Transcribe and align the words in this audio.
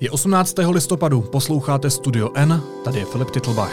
Je 0.00 0.10
18. 0.10 0.54
listopadu, 0.70 1.20
posloucháte 1.20 1.90
Studio 1.90 2.30
N, 2.34 2.62
tady 2.84 2.98
je 2.98 3.04
Filip 3.04 3.30
Titlbach. 3.30 3.72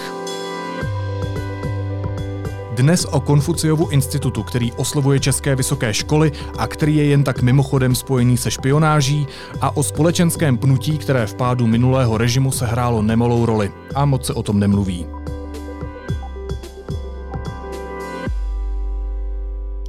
Dnes 2.75 3.05
o 3.05 3.19
Konfuciovu 3.19 3.89
institutu, 3.89 4.43
který 4.43 4.71
oslovuje 4.71 5.19
české 5.19 5.55
vysoké 5.55 5.93
školy 5.93 6.31
a 6.57 6.67
který 6.67 6.95
je 6.95 7.05
jen 7.05 7.23
tak 7.23 7.41
mimochodem 7.41 7.95
spojený 7.95 8.37
se 8.37 8.51
špionáží 8.51 9.27
a 9.61 9.77
o 9.77 9.83
společenském 9.83 10.57
pnutí, 10.57 10.97
které 10.97 11.27
v 11.27 11.35
pádu 11.35 11.67
minulého 11.67 12.17
režimu 12.17 12.51
sehrálo 12.51 13.01
nemalou 13.01 13.45
roli. 13.45 13.71
A 13.95 14.05
moc 14.05 14.25
se 14.25 14.33
o 14.33 14.43
tom 14.43 14.59
nemluví. 14.59 15.05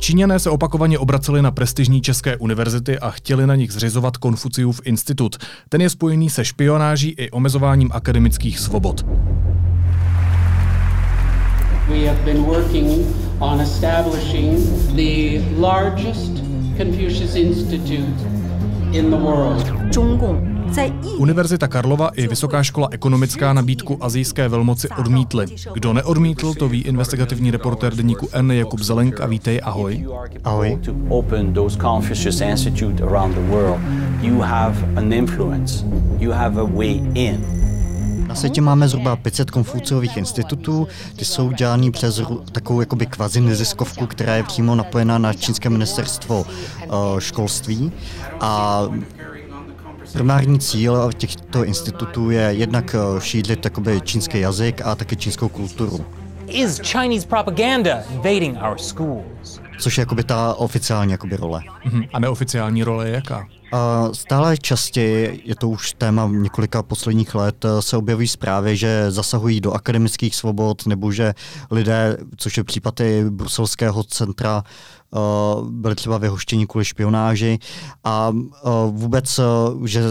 Číňané 0.05 0.39
se 0.39 0.51
opakovaně 0.51 0.99
obraceli 0.99 1.43
na 1.43 1.51
prestižní 1.51 2.01
české 2.01 2.37
univerzity 2.37 2.99
a 2.99 3.11
chtěli 3.11 3.47
na 3.47 3.55
nich 3.55 3.73
zřizovat 3.73 4.17
Konfuciův 4.17 4.81
institut. 4.85 5.37
Ten 5.69 5.81
je 5.81 5.91
spojený 5.91 6.31
se 6.31 6.45
špionáží 6.45 7.15
i 7.19 7.31
omezováním 7.31 7.91
akademických 7.93 8.59
svobod. 8.59 9.07
We 11.89 12.07
have 12.07 12.21
been 12.25 12.43
working 12.43 13.07
on 13.39 13.61
establishing 13.61 14.59
the 14.95 15.41
largest 15.61 16.33
Confucius 16.77 17.35
Institute 17.37 18.21
in 18.93 19.11
the 19.11 19.17
world. 19.17 19.93
Univerzita 21.19 21.69
Karlova 21.69 22.09
i 22.09 22.29
Vysoká 22.29 22.63
škola 22.63 22.89
ekonomická 22.91 23.53
nabídku 23.53 23.99
azijské 24.01 24.49
velmoci 24.49 24.89
odmítly. 24.89 25.47
Kdo 25.75 25.93
neodmítl, 25.93 26.55
to 26.55 26.69
ví 26.69 26.81
investigativní 26.81 27.51
reportér 27.51 27.95
deníku 27.95 28.29
N. 28.33 28.51
Jakub 28.51 28.81
Zelenka. 28.81 29.27
Vítej, 29.27 29.61
ahoj. 29.65 30.07
Ahoj. 30.45 30.79
Na 38.29 38.35
světě 38.35 38.61
máme 38.61 38.89
zhruba 38.89 39.17
500 39.17 39.51
konfuciových 39.51 40.17
institutů, 40.17 40.89
ty 41.17 41.25
jsou 41.25 41.53
dělaný 41.53 41.91
přes 41.91 42.23
takovou 42.53 42.81
jakoby 42.81 43.07
kvazi 43.07 43.41
neziskovku, 43.41 44.07
která 44.07 44.35
je 44.37 44.43
přímo 44.43 44.75
napojená 44.75 45.19
na 45.19 45.33
čínské 45.33 45.71
ministerstvo 45.71 46.41
uh, 46.41 47.19
školství 47.19 47.93
a 48.41 48.83
Primární 50.15 50.59
cíl 50.59 51.13
těchto 51.13 51.65
institutů 51.65 52.31
je 52.31 52.41
jednak 52.41 52.95
eh, 52.95 53.21
šířit 53.21 53.61
takoby 53.61 54.01
čínský 54.01 54.41
jazyk 54.41 54.81
a 54.85 54.95
také 54.95 55.17
čínskou 55.17 55.49
kulturu. 55.49 56.07
Is 56.47 56.81
Chinese 56.85 57.27
propaganda 57.27 58.03
invading 58.11 58.59
our 58.71 58.79
schools? 58.79 59.61
Což 59.79 59.99
je 59.99 60.03
jakoby 60.03 60.25
ta 60.25 60.55
oficiální 60.55 61.13
jakoby 61.13 61.37
role. 61.37 61.61
Uh-huh. 61.87 62.09
A 62.13 62.19
neoficiální 62.19 62.85
role 62.85 63.09
je 63.09 63.15
jaká? 63.15 63.47
Uh, 63.75 64.13
stále 64.13 64.57
častěji, 64.57 65.43
je 65.45 65.55
to 65.55 65.69
už 65.69 65.93
téma 65.93 66.31
několika 66.33 66.83
posledních 66.83 67.35
let, 67.35 67.65
eh, 67.65 67.83
se 67.83 67.97
objevují 67.97 68.29
zprávy, 68.29 68.77
že 68.77 69.11
zasahují 69.11 69.61
do 69.61 69.73
akademických 69.73 70.35
svobod, 70.35 70.87
nebo 70.87 71.13
že 71.13 71.35
lidé, 71.71 72.17
což 72.37 72.57
je 72.57 72.65
případ 72.65 73.01
i 73.01 73.25
bruselského 73.31 74.05
centra, 74.05 74.63
uh, 75.11 75.71
byli 75.71 75.95
třeba 75.95 76.19
vyhoštěni 76.19 76.67
kvůli 76.67 76.85
špionáži 76.85 77.59
a 78.05 78.29
uh, 78.29 78.43
vůbec, 78.91 79.41
že 79.85 80.03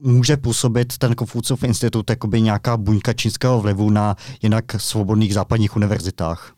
může 0.00 0.36
působit 0.36 0.98
ten 0.98 1.14
Konfuciův 1.14 1.62
institut 1.62 2.10
jako 2.10 2.26
by 2.26 2.40
nějaká 2.40 2.76
buňka 2.76 3.12
čínského 3.12 3.60
vlivu 3.60 3.90
na 3.90 4.16
jinak 4.42 4.64
svobodných 4.76 5.34
západních 5.34 5.76
univerzitách. 5.76 6.52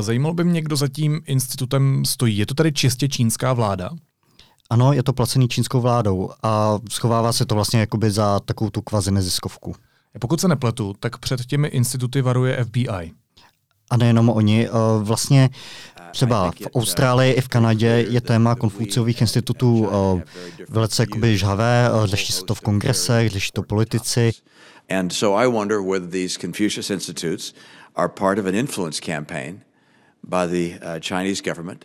Zajímalo 0.00 0.34
by 0.34 0.44
mě, 0.44 0.62
kdo 0.62 0.76
za 0.76 0.88
tím 0.88 1.20
institutem 1.26 2.04
stojí. 2.04 2.38
Je 2.38 2.46
to 2.46 2.54
tady 2.54 2.72
čistě 2.72 3.08
čínská 3.08 3.52
vláda? 3.52 3.90
Ano, 4.72 4.92
je 4.92 5.02
to 5.02 5.12
placený 5.12 5.48
čínskou 5.48 5.80
vládou 5.80 6.30
a 6.42 6.78
schovává 6.90 7.32
se 7.32 7.46
to 7.46 7.54
vlastně 7.54 7.80
jakoby 7.80 8.10
za 8.10 8.40
takovou 8.40 8.70
tu 8.70 8.82
kvazi 8.82 9.10
neziskovku. 9.10 9.74
Pokud 10.20 10.40
se 10.40 10.48
nepletu, 10.48 10.94
tak 11.00 11.18
před 11.18 11.46
těmi 11.46 11.68
instituty 11.68 12.22
varuje 12.22 12.64
FBI. 12.64 13.12
A 13.90 13.96
nejenom 13.96 14.28
oni. 14.28 14.68
Vlastně 14.98 15.50
třeba 16.12 16.50
v 16.50 16.76
Austrálii 16.76 17.32
i 17.32 17.40
v 17.40 17.48
Kanadě 17.48 18.06
je 18.08 18.20
téma 18.20 18.54
konfuciových 18.54 19.20
institutů 19.20 19.88
velice 20.68 21.02
jakoby 21.02 21.38
žhavé, 21.38 21.90
řeší 22.04 22.32
se 22.32 22.44
to 22.44 22.54
v 22.54 22.60
kongresech, 22.60 23.30
řeší 23.30 23.50
to 23.52 23.62
politici. 23.62 24.32
And 24.98 25.12
so 25.12 25.44
I 25.44 25.52
wonder 25.52 25.80
whether 25.80 26.10
these 26.10 26.38
Confucius 26.40 26.90
Institutes 26.90 27.54
are 27.96 28.08
part 28.08 28.38
of 28.38 28.46
an 28.46 28.54
influence 28.54 29.00
campaign 29.06 29.60
by 30.22 30.46
the 30.46 30.86
uh, 30.86 31.00
Chinese 31.00 31.42
government 31.42 31.84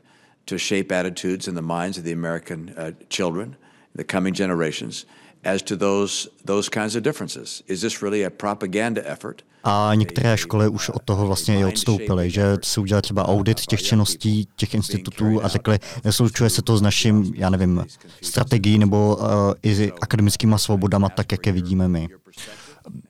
to 0.50 0.58
shape 0.58 0.92
attitudes 0.92 1.48
in 1.48 1.56
the 1.56 1.62
minds 1.62 1.98
of 1.98 2.04
the 2.04 2.14
American 2.14 2.72
uh, 2.78 2.92
children, 3.10 3.56
the 3.96 4.04
coming 4.04 4.36
generations, 4.36 5.06
as 5.44 5.62
to 5.62 5.76
those, 5.76 6.30
those 6.46 6.70
kinds 6.70 6.96
of 6.96 7.04
differences. 7.04 7.64
Is 7.68 7.82
this 7.82 8.02
really 8.02 8.26
a 8.26 8.30
propaganda 8.30 9.02
effort? 9.06 9.44
A 9.64 9.92
některé 9.96 10.38
školy 10.38 10.68
už 10.68 10.90
od 10.90 11.04
toho 11.04 11.28
vlastně 11.28 11.60
i 11.60 11.66
odstoupily, 11.66 12.30
že 12.30 12.58
si 12.64 12.80
udělali 12.80 13.02
třeba 13.02 13.28
audit 13.28 13.62
těch 13.62 13.82
činností 13.82 14.48
těch 14.56 14.74
institutů 14.74 15.44
a 15.44 15.48
řekli, 15.48 15.80
neslučuje 16.04 16.50
se 16.50 16.62
to 16.62 16.78
s 16.78 16.82
naším, 16.82 17.34
já 17.36 17.50
nevím, 17.50 17.86
strategií 18.22 18.80
nebo 18.80 19.16
uh, 19.16 19.26
i 19.64 19.92
akademickýma 20.02 20.58
svobodama, 20.58 21.10
tak 21.10 21.32
jak 21.32 21.46
je 21.46 21.52
vidíme 21.52 21.88
my. 21.88 22.08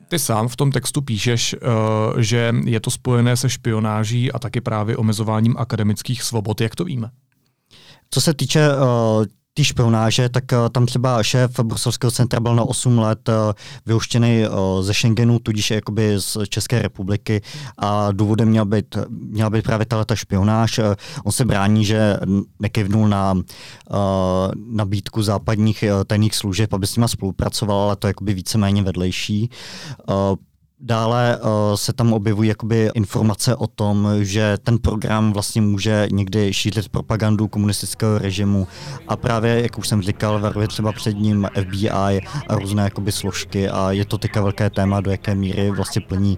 Ty 0.07 0.19
sám 0.19 0.47
v 0.47 0.55
tom 0.55 0.71
textu 0.71 1.01
píšeš, 1.01 1.55
uh, 1.55 2.21
že 2.21 2.53
je 2.65 2.79
to 2.79 2.91
spojené 2.91 3.37
se 3.37 3.49
špionáží 3.49 4.31
a 4.31 4.39
taky 4.39 4.61
právě 4.61 4.97
omezováním 4.97 5.57
akademických 5.57 6.23
svobod. 6.23 6.61
Jak 6.61 6.75
to 6.75 6.85
víme? 6.85 7.09
Co 8.09 8.21
se 8.21 8.33
týče 8.33 8.69
uh, 8.69 9.25
té 9.53 9.63
špionáže, 9.63 10.29
tak 10.29 10.43
uh, 10.51 10.69
tam 10.69 10.85
třeba 10.85 11.23
šéf 11.23 11.59
bruselského 11.59 12.11
centra 12.11 12.39
byl 12.39 12.55
na 12.55 12.63
8 12.63 12.99
let 12.99 13.29
uh, 13.29 13.35
vyuštěný 13.85 14.45
ze 14.81 14.93
Schengenu, 14.93 15.39
tudíž 15.39 15.71
jakoby 15.71 16.15
z 16.17 16.37
České 16.49 16.81
republiky 16.81 17.41
a 17.77 18.11
důvodem 18.11 18.49
měla 18.49 18.65
být, 18.65 18.97
měla 19.09 19.49
být 19.49 19.63
právě 19.63 19.85
ta 19.85 20.15
špionáž. 20.15 20.79
On 21.23 21.31
se 21.31 21.45
brání, 21.45 21.85
že 21.85 22.17
nekivnul 22.59 23.07
na 23.07 23.33
uh, 23.33 23.43
nabídku 24.71 25.23
západních 25.23 25.83
tajných 26.07 26.35
služeb, 26.35 26.73
aby 26.73 26.87
s 26.87 26.95
nima 26.95 27.07
spolupracoval, 27.07 27.79
ale 27.79 27.95
to 27.95 28.07
je 28.07 28.09
jakoby 28.09 28.33
víceméně 28.33 28.83
vedlejší. 28.83 29.49
Uh, 30.09 30.35
Dále 30.79 31.37
uh, 31.37 31.75
se 31.75 31.93
tam 31.93 32.13
objevují 32.13 32.49
jakoby 32.49 32.89
informace 32.93 33.55
o 33.55 33.67
tom, 33.67 34.09
že 34.21 34.57
ten 34.63 34.77
program 34.77 35.33
vlastně 35.33 35.61
může 35.61 36.07
někdy 36.11 36.53
šířit 36.53 36.89
propagandu 36.89 37.47
komunistického 37.47 38.17
režimu 38.17 38.67
a 39.07 39.15
právě, 39.15 39.61
jak 39.61 39.77
už 39.77 39.87
jsem 39.87 40.01
říkal, 40.01 40.39
varuje 40.39 40.67
třeba 40.67 40.91
před 40.91 41.13
ním 41.13 41.47
FBI 41.61 41.89
a 42.47 42.55
různé 42.55 42.83
jakoby 42.83 43.11
složky 43.11 43.69
a 43.69 43.91
je 43.91 44.05
to 44.05 44.17
teďka 44.17 44.41
velké 44.41 44.69
téma, 44.69 45.01
do 45.01 45.11
jaké 45.11 45.35
míry 45.35 45.71
vlastně 45.71 46.01
plní 46.01 46.37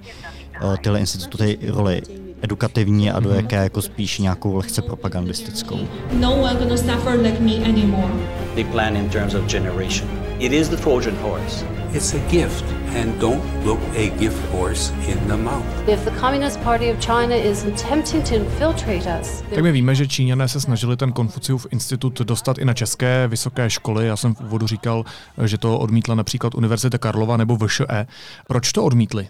uh, 0.63 0.77
tyhle 0.77 0.99
instituty 0.99 1.59
roli 1.67 2.01
edukativní 2.41 3.11
a 3.11 3.19
do 3.19 3.29
mhm. 3.29 3.37
jaké 3.37 3.55
jako 3.55 3.81
spíš 3.81 4.19
nějakou 4.19 4.55
lehce 4.55 4.81
propagandistickou. 4.81 5.79
No 6.13 6.41
one 6.41 6.55
gonna 6.55 6.77
suffer 6.77 7.19
like 7.19 7.39
me 7.39 7.55
anymore. 7.55 8.13
They 8.55 8.63
plan 8.63 8.95
in 8.95 9.09
terms 9.09 9.33
of 9.33 9.45
generation. 9.45 10.28
It 10.39 10.53
is 10.53 10.69
the 10.69 10.77
Trojan 10.77 11.15
horse. 11.15 11.65
It's 11.93 12.13
a 12.13 12.19
gift 12.31 12.65
and 12.95 13.19
don't 13.19 13.65
look 13.65 13.79
a 13.95 14.09
gift 14.19 14.51
horse 14.51 14.93
in 15.07 15.27
the 15.27 15.37
mouth. 15.37 15.89
If 15.89 16.05
the 16.05 16.19
Communist 16.19 16.59
Party 16.59 16.91
of 16.91 16.99
China 16.99 17.35
is 17.35 17.65
attempting 17.65 18.23
to 18.23 18.35
infiltrate 18.35 19.19
us. 19.21 19.43
Tak 19.49 19.63
my 19.63 19.71
víme, 19.71 19.95
že 19.95 20.07
Číňané 20.07 20.47
se 20.47 20.61
snažili 20.61 20.97
ten 20.97 21.11
Konfuciův 21.11 21.67
institut 21.71 22.19
dostat 22.19 22.57
i 22.57 22.65
na 22.65 22.73
české 22.73 23.27
vysoké 23.27 23.69
školy. 23.69 24.07
Já 24.07 24.15
jsem 24.15 24.35
v 24.35 24.41
úvodu 24.41 24.67
říkal, 24.67 25.05
že 25.45 25.57
to 25.57 25.79
odmítla 25.79 26.15
například 26.15 26.55
Univerzita 26.55 26.97
Karlova 26.97 27.37
nebo 27.37 27.57
VŠE. 27.57 28.07
Proč 28.47 28.71
to 28.71 28.83
odmítli? 28.83 29.27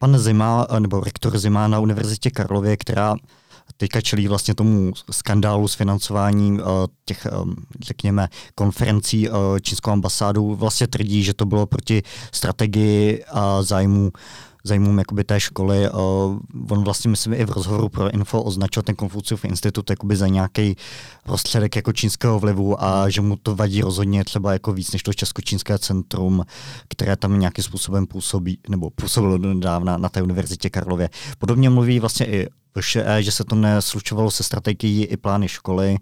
Pan 0.00 0.18
Zima, 0.18 0.66
nebo 0.78 1.00
rektor 1.00 1.38
Zima 1.38 1.68
na 1.68 1.78
Univerzitě 1.78 2.30
Karlově, 2.30 2.76
která 2.76 3.16
teďka 3.76 4.00
čelí 4.00 4.28
vlastně 4.28 4.54
tomu 4.54 4.92
skandálu 5.10 5.68
s 5.68 5.74
financováním 5.74 6.54
uh, 6.54 6.62
těch, 7.04 7.26
um, 7.42 7.56
řekněme, 7.80 8.28
konferencí 8.54 9.28
uh, 9.28 9.36
čínskou 9.60 9.90
ambasádu, 9.90 10.54
vlastně 10.54 10.86
tvrdí, 10.86 11.22
že 11.22 11.34
to 11.34 11.46
bylo 11.46 11.66
proti 11.66 12.02
strategii 12.32 13.24
a 13.24 13.62
zájmu 13.62 14.12
zájmům 14.64 14.98
jakoby 14.98 15.24
té 15.24 15.40
školy. 15.40 15.90
On 16.70 16.84
vlastně, 16.84 17.10
myslím, 17.10 17.32
i 17.32 17.44
v 17.44 17.50
rozhovoru 17.50 17.88
pro 17.88 18.10
Info 18.10 18.42
označil 18.42 18.82
ten 18.82 18.94
Konfuciův 18.94 19.44
institut 19.44 19.90
jakoby 19.90 20.16
za 20.16 20.26
nějaký 20.26 20.76
prostředek 21.24 21.76
jako 21.76 21.92
čínského 21.92 22.38
vlivu 22.38 22.84
a 22.84 23.08
že 23.08 23.20
mu 23.20 23.36
to 23.36 23.54
vadí 23.54 23.80
rozhodně 23.80 24.24
třeba 24.24 24.52
jako 24.52 24.72
víc 24.72 24.92
než 24.92 25.02
to 25.02 25.12
Českočínské 25.12 25.78
centrum, 25.78 26.44
které 26.88 27.16
tam 27.16 27.40
nějakým 27.40 27.64
způsobem 27.64 28.06
působí, 28.06 28.58
nebo 28.68 28.90
působilo 28.90 29.38
nedávna 29.38 29.96
na 29.96 30.08
té 30.08 30.22
univerzitě 30.22 30.70
Karlově. 30.70 31.10
Podobně 31.38 31.70
mluví 31.70 32.00
vlastně 32.00 32.26
i 32.26 32.48
VŠE, 32.80 33.22
že 33.22 33.32
se 33.32 33.44
to 33.44 33.54
neslučovalo 33.54 34.30
se 34.30 34.42
strategií 34.42 35.04
i 35.04 35.16
plány 35.16 35.48
školy. 35.48 35.96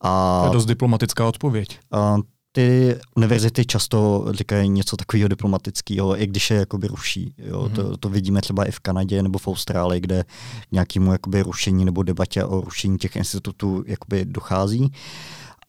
A, 0.00 0.40
to 0.40 0.46
je 0.46 0.52
dost 0.52 0.66
diplomatická 0.66 1.26
odpověď. 1.26 1.78
A 1.92 2.16
ty 2.52 2.96
univerzity 3.16 3.64
často 3.64 4.26
říkají 4.30 4.68
něco 4.68 4.96
takového 4.96 5.28
diplomatického, 5.28 6.22
i 6.22 6.26
když 6.26 6.50
je 6.50 6.56
jakoby 6.56 6.86
ruší. 6.86 7.34
Jo. 7.38 7.62
Mm-hmm. 7.62 7.74
To, 7.74 7.96
to 7.96 8.08
vidíme 8.08 8.40
třeba 8.40 8.64
i 8.64 8.70
v 8.70 8.80
Kanadě 8.80 9.22
nebo 9.22 9.38
v 9.38 9.48
Austrálii, 9.48 10.00
kde 10.00 10.24
nějakému 10.72 11.12
jakoby 11.12 11.42
rušení 11.42 11.84
nebo 11.84 12.02
debatě 12.02 12.44
o 12.44 12.60
rušení 12.60 12.98
těch 12.98 13.16
institutů 13.16 13.84
jakoby 13.86 14.24
dochází. 14.24 14.92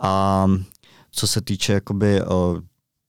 A 0.02 0.48
co 1.12 1.28
se 1.28 1.42
týče 1.42 1.74
jakoby, 1.74 2.22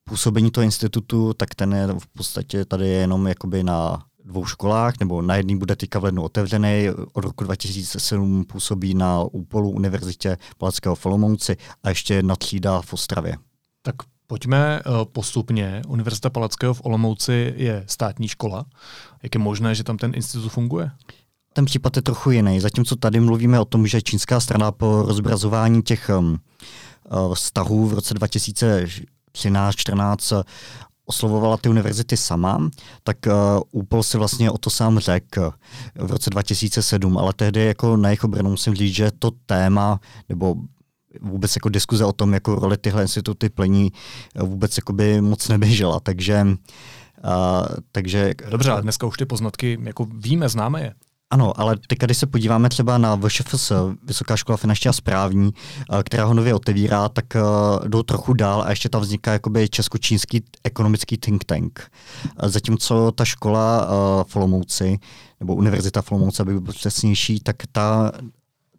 působení 0.08 0.50
toho 0.50 0.64
institutu, 0.64 1.35
tak 1.35 1.55
ten 1.55 1.73
je 1.73 1.87
v 1.87 2.06
podstatě 2.06 2.64
tady 2.64 2.88
jenom 2.88 3.26
jakoby 3.26 3.64
na 3.64 4.05
dvou 4.25 4.44
školách, 4.44 4.94
nebo 5.00 5.23
na 5.23 5.37
jedný 5.37 5.59
bude 5.59 5.76
teďka 5.76 5.99
v 5.99 6.05
lednu 6.05 6.23
otevřený. 6.23 6.91
Od 7.12 7.25
roku 7.25 7.44
2007 7.44 8.44
působí 8.44 8.94
na 8.94 9.23
Úpolu 9.23 9.71
Univerzitě 9.71 10.37
Palackého 10.59 10.94
v 10.94 11.06
Olomouci 11.06 11.56
a 11.82 11.88
ještě 11.88 12.15
jedna 12.15 12.37
třída 12.37 12.81
v 12.81 12.93
Ostravě. 12.93 13.37
Tak 13.82 13.94
pojďme 14.26 14.81
eh, 14.81 14.82
postupně. 15.05 15.82
Univerzita 15.88 16.31
Palackého 16.31 16.75
v 16.75 16.81
Olomouci 16.85 17.55
je 17.56 17.85
státní 17.87 18.29
škola. 18.29 18.65
Jak 19.23 19.35
je 19.35 19.41
možné, 19.41 19.75
že 19.75 19.85
tam 19.85 19.97
ten 19.97 20.12
institut 20.15 20.49
funguje? 20.49 20.91
Ten 21.53 21.65
případ 21.65 21.97
je 21.97 22.03
trochu 22.03 22.31
jiný. 22.31 22.61
Zatímco 22.61 22.97
tady 22.97 23.20
mluvíme 23.20 23.61
o 23.61 23.65
tom, 23.65 23.87
že 23.87 24.03
čínská 24.03 24.41
strana 24.41 24.73
po 24.73 25.03
rozbrazování 25.03 25.82
těch 25.82 26.11
um, 26.19 26.38
vztahů 27.35 27.87
v 27.87 27.94
roce 27.94 28.15
2013-14 28.15 30.44
oslovovala 31.06 31.56
ty 31.56 31.69
univerzity 31.69 32.17
sama, 32.17 32.69
tak 33.03 33.17
uh, 33.27 33.33
Úpol 33.71 34.03
si 34.03 34.19
vlastně 34.19 34.51
o 34.51 34.59
to 34.59 34.71
sám 34.71 34.99
řekl 34.99 35.53
v 35.95 36.11
roce 36.11 36.31
2007, 36.31 37.19
ale 37.19 37.33
tehdy 37.37 37.65
jako 37.65 37.97
na 37.97 38.09
jejich 38.09 38.25
obranu 38.25 38.51
musím 38.51 38.75
říct, 38.75 38.95
že 38.95 39.11
to 39.19 39.31
téma, 39.47 40.01
nebo 40.29 40.55
vůbec 41.21 41.56
jako 41.56 41.69
diskuze 41.69 42.05
o 42.05 42.12
tom, 42.12 42.35
jako 42.35 42.55
roli 42.55 42.77
tyhle 42.77 43.03
instituty 43.03 43.49
plní, 43.49 43.93
vůbec 44.43 44.77
jakoby 44.77 45.21
moc 45.21 45.49
neběžela, 45.49 46.01
takže 46.01 46.47
Uh, 47.25 47.67
takže... 47.93 48.35
Dobře, 48.51 48.71
ale 48.71 48.83
dneska 48.83 49.06
už 49.06 49.17
ty 49.17 49.27
poznatky 49.27 49.79
jako 49.83 50.05
víme, 50.05 50.49
známe 50.49 50.83
je. 50.83 50.95
Ano, 51.31 51.61
ale 51.61 51.76
teď, 51.88 51.99
když 51.99 52.19
se 52.19 52.26
podíváme 52.26 52.69
třeba 52.69 52.99
na 52.99 53.17
VŠFS, 53.17 53.73
Vysoká 54.03 54.37
škola 54.37 54.56
finanční 54.56 54.88
a 54.88 54.93
správní, 54.93 55.50
eh, 55.93 56.03
která 56.03 56.25
ho 56.25 56.35
nově 56.35 56.55
otevírá, 56.55 57.09
tak 57.09 57.25
uh, 57.35 57.88
jdou 57.88 58.03
trochu 58.03 58.32
dál 58.32 58.62
a 58.62 58.71
ještě 58.71 58.88
tam 58.88 59.00
vzniká 59.00 59.32
jakoby 59.32 59.69
česko-čínský 59.69 60.44
ekonomický 60.65 61.17
think 61.17 61.44
tank. 61.44 61.91
Uh, 62.43 62.49
zatímco 62.49 63.12
ta 63.12 63.25
škola 63.25 63.88
v 64.29 64.37
Olomouci, 64.37 64.99
nebo 65.41 65.55
Univerzita 65.55 66.03
v 66.03 66.12
Olomouci, 66.12 66.43
aby 66.43 66.61
byl 66.61 66.73
přesnější, 66.73 67.41
tak 67.41 67.56
ta 67.73 68.12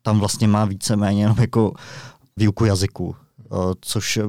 tam 0.02 0.20
vlastně 0.20 0.48
má 0.48 0.66
víceméně 0.66 1.22
jenom 1.24 1.38
jako 1.40 1.74
výuku 2.38 2.66
jazyku, 2.66 3.16
což 3.82 4.20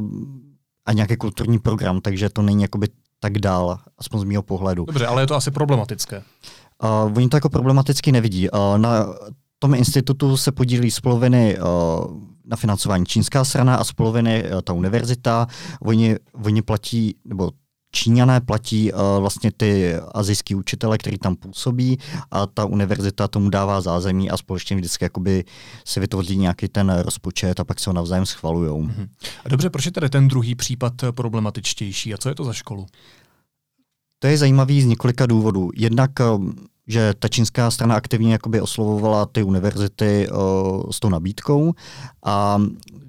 a 0.87 0.93
nějaký 0.93 1.17
kulturní 1.17 1.59
program, 1.59 2.01
takže 2.01 2.29
to 2.29 2.43
není 2.43 2.63
jakoby 2.63 2.89
tak 3.21 3.39
dál, 3.39 3.79
aspoň 3.99 4.21
z 4.21 4.25
mého 4.25 4.43
pohledu. 4.43 4.85
Dobře, 4.85 5.07
ale 5.07 5.23
je 5.23 5.27
to 5.27 5.35
asi 5.35 5.51
problematické. 5.51 6.23
Uh, 6.83 7.17
oni 7.17 7.29
to 7.29 7.37
jako 7.37 7.49
problematicky 7.49 8.13
nevidí. 8.13 8.51
Uh, 8.51 8.59
na 8.77 9.07
tom 9.59 9.75
institutu 9.75 10.37
se 10.37 10.53
podílí 10.53 10.91
z 10.91 11.01
poloviny 11.01 11.59
uh, 11.59 11.65
na 12.45 12.57
financování 12.57 13.07
čínská 13.07 13.45
strana 13.45 13.77
a 13.77 13.85
z 13.85 13.93
poloviny 13.93 14.45
uh, 14.45 14.61
ta 14.61 14.73
univerzita. 14.73 15.47
Oni, 15.81 16.17
oni 16.45 16.63
platí, 16.63 17.17
nebo 17.25 17.51
Číňané 17.93 18.41
platí 18.41 18.93
uh, 18.93 19.01
vlastně 19.21 19.53
ty 19.57 19.95
azijský 20.15 20.55
učitele, 20.55 20.99
který 20.99 21.19
tam 21.19 21.37
působí 21.37 21.99
a 22.31 22.47
ta 22.47 22.65
univerzita 22.65 23.29
tomu 23.29 23.51
dává 23.51 23.81
zázemí 23.81 24.31
a 24.31 24.37
společně 24.37 24.77
vždycky 24.77 25.05
jakoby 25.05 25.45
si 25.85 26.01
vytvoří 26.01 26.37
nějaký 26.37 26.69
ten 26.69 26.91
rozpočet 26.91 27.61
a 27.61 27.65
pak 27.65 27.81
se 27.81 27.91
ho 27.91 27.95
navzájem 27.95 28.27
schvalují. 28.27 28.91
A 29.45 29.49
dobře, 29.49 29.71
proč 29.71 29.87
je 29.87 29.93
tady 29.93 30.09
ten 30.09 30.29
druhý 30.29 30.55
případ 30.55 30.93
problematičtější 31.11 32.15
a 32.15 32.19
co 32.19 32.29
je 32.29 32.35
to 32.35 32.45
za 32.45 32.53
školu? 32.53 32.87
To 34.19 34.27
je 34.27 34.39
zajímavý 34.39 34.83
z 34.83 34.87
několika 34.87 35.27
důvodů. 35.27 35.71
Jednak 35.77 36.11
že 36.89 37.15
ta 37.19 37.29
čínská 37.29 37.71
strana 37.71 37.95
aktivně 37.95 38.33
jakoby 38.33 38.61
oslovovala 38.61 39.27
ty 39.27 39.43
univerzity 39.43 40.29
uh, 40.29 40.91
s 40.91 41.01
tou 41.01 41.09
nabídkou 41.09 41.75
a 42.25 42.59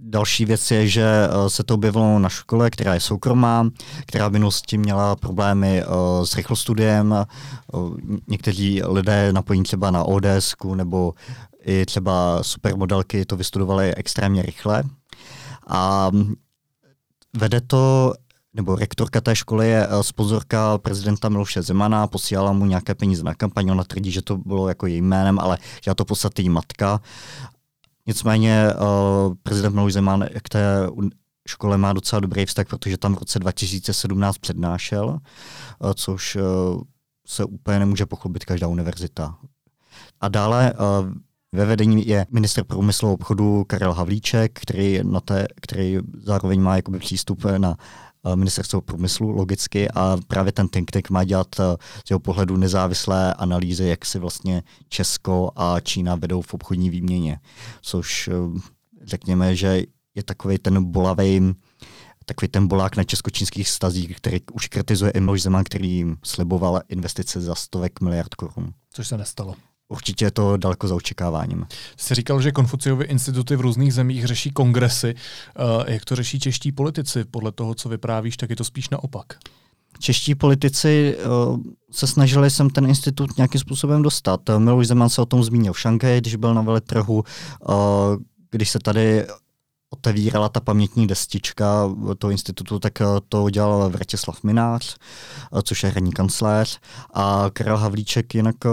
Další 0.10 0.46
věc 0.46 0.72
je, 0.72 0.88
že 0.88 1.06
se 1.48 1.64
to 1.64 1.74
objevilo 1.74 2.20
na 2.20 2.30
škole, 2.30 2.70
která 2.70 2.94
je 2.94 3.00
soukromá, 3.00 3.70
která 4.06 4.28
v 4.28 4.32
minulosti 4.32 4.78
měla 4.78 5.16
problémy 5.16 5.84
s 6.24 6.36
rychlostudiem. 6.36 7.16
Někteří 8.28 8.82
lidé 8.84 9.34
napojení 9.34 9.64
třeba 9.64 9.92
na 9.92 10.04
ODS 10.04 10.56
nebo 10.76 11.14
i 11.66 11.86
třeba 11.86 12.44
supermodelky 12.44 13.26
to 13.26 13.38
vystudovali 13.38 13.96
extrémně 13.96 14.42
rychle. 14.42 14.84
A 15.68 16.12
vede 17.38 17.62
to 17.62 18.14
nebo 18.58 18.76
rektorka 18.76 19.22
té 19.22 19.36
školy 19.36 19.70
je 19.70 19.88
eh, 19.88 20.04
sponzorka 20.04 20.78
prezidenta 20.78 21.30
Miloše 21.30 21.62
Zemana, 21.62 22.08
posílala 22.08 22.54
mu 22.54 22.66
nějaké 22.66 22.96
peníze 22.96 23.24
na 23.24 23.34
kampaň, 23.34 23.70
ona 23.70 23.84
tvrdí, 23.84 24.12
že 24.12 24.22
to 24.22 24.38
bylo 24.38 24.70
jako 24.70 24.88
jejím 24.88 25.06
jménem, 25.06 25.40
ale 25.40 25.58
že 25.84 25.96
to 25.96 26.06
podstatě 26.06 26.42
její 26.42 26.50
matka. 26.50 27.02
Nicméně 28.08 28.68
uh, 28.74 29.36
prezident 29.44 29.74
Miloš 29.74 29.94
Zeman 29.94 30.26
k 30.44 30.50
té 30.50 30.90
škole 31.48 31.78
má 31.78 31.94
docela 31.94 32.20
dobrý 32.20 32.46
vztah, 32.46 32.66
protože 32.66 32.98
tam 32.98 33.16
v 33.16 33.20
roce 33.20 33.40
2017 33.40 34.38
přednášel, 34.38 35.08
uh, 35.08 35.92
což 35.94 36.36
uh, 36.36 36.42
se 37.28 37.46
úplně 37.46 37.80
nemůže 37.80 38.06
pochopit 38.06 38.46
každá 38.46 38.68
univerzita. 38.68 39.36
A 40.22 40.28
dále 40.28 40.74
uh, 40.74 41.12
ve 41.54 41.66
vedení 41.66 42.08
je 42.08 42.26
minister 42.32 42.64
průmyslu 42.64 43.10
a 43.10 43.12
obchodu 43.12 43.64
Karel 43.64 43.94
Havlíček, 43.94 44.60
který, 44.62 45.00
na 45.04 45.20
té, 45.20 45.48
který 45.62 45.98
zároveň 46.24 46.62
má 46.62 46.76
jakoby 46.76 47.00
přístup 47.00 47.44
na 47.58 47.78
ministerstvo 48.36 48.82
průmyslu 48.82 49.30
logicky 49.30 49.90
a 49.92 50.18
právě 50.28 50.52
ten 50.52 50.68
think 50.68 50.92
tank 50.92 51.10
má 51.10 51.24
dělat 51.24 51.60
eh, 51.60 51.64
z 52.06 52.10
jeho 52.10 52.20
pohledu 52.20 52.58
nezávislé 52.58 53.34
analýzy, 53.34 53.88
jak 53.88 54.06
si 54.06 54.20
vlastně 54.20 54.64
Česko 54.90 55.52
a 55.56 55.80
Čína 55.80 56.16
vedou 56.16 56.42
v 56.42 56.54
obchodní 56.54 56.90
výměně, 56.90 57.40
což 57.82 58.28
eh, 58.28 58.60
řekněme, 59.04 59.56
že 59.56 59.84
je 60.16 60.24
takový 60.24 60.58
ten 60.58 60.84
bolavý 60.84 61.56
takový 62.30 62.48
ten 62.48 62.68
bolák 62.68 62.96
na 62.96 63.04
česko-čínských 63.04 63.70
stazích, 63.70 64.18
který 64.18 64.40
už 64.54 64.68
kritizuje 64.68 65.12
i 65.12 65.20
Miloš 65.20 65.42
Zeman, 65.42 65.64
který 65.64 65.92
jim 65.92 66.18
sliboval 66.24 66.82
investice 66.90 67.42
za 67.42 67.56
stovek 67.56 68.02
miliard 68.02 68.36
korun. 68.36 68.74
Což 68.94 69.08
se 69.08 69.18
nestalo. 69.18 69.56
Určitě 69.90 70.26
je 70.26 70.32
to 70.32 70.58
daleko 70.58 70.88
za 70.88 70.96
očekáváním. 70.96 71.68
Jsi 71.98 72.16
říkal, 72.16 72.42
že 72.42 72.52
Konfuciovy 72.52 73.06
instituty 73.06 73.56
v 73.56 73.62
různých 73.62 73.94
zemích 73.94 74.26
řeší 74.26 74.52
kongresy. 74.52 75.16
Uh, 75.60 75.84
jak 75.88 76.06
to 76.06 76.16
řeší 76.16 76.40
čeští 76.40 76.72
politici? 76.72 77.26
Podle 77.26 77.52
toho, 77.52 77.76
co 77.76 77.90
vyprávíš, 77.90 78.38
tak 78.38 78.50
je 78.50 78.56
to 78.56 78.64
spíš 78.64 78.90
naopak. 78.90 79.26
Čeští 80.00 80.36
politici 80.36 81.18
uh, 81.18 81.58
se 81.92 82.08
snažili 82.08 82.50
sem 82.50 82.70
ten 82.70 82.86
institut 82.86 83.38
nějakým 83.38 83.62
způsobem 83.62 84.02
dostat. 84.02 84.42
Miloš 84.58 84.88
Zeman 84.88 85.10
se 85.10 85.22
o 85.22 85.26
tom 85.26 85.44
zmínil 85.44 85.74
v 85.74 85.80
Šankaji, 85.80 86.22
když 86.22 86.36
byl 86.36 86.54
na 86.54 86.62
veletrhu, 86.62 87.24
uh, 87.70 87.76
když 88.52 88.70
se 88.70 88.80
tady 88.80 89.26
otevírala 89.90 90.50
ta 90.50 90.60
pamětní 90.60 91.08
destička 91.08 91.96
toho 92.18 92.32
institutu, 92.32 92.80
tak 92.80 93.02
eh, 93.02 93.06
to 93.30 93.50
dělal 93.50 93.90
Vratislav 93.90 94.44
Minář, 94.44 94.96
eh, 94.96 95.62
což 95.64 95.84
je 95.84 95.90
hraní 95.90 96.12
kancléř 96.12 96.80
a 97.14 97.46
Karel 97.54 97.78
Havlíček 97.78 98.36
jinak 98.36 98.56
eh, 98.66 98.70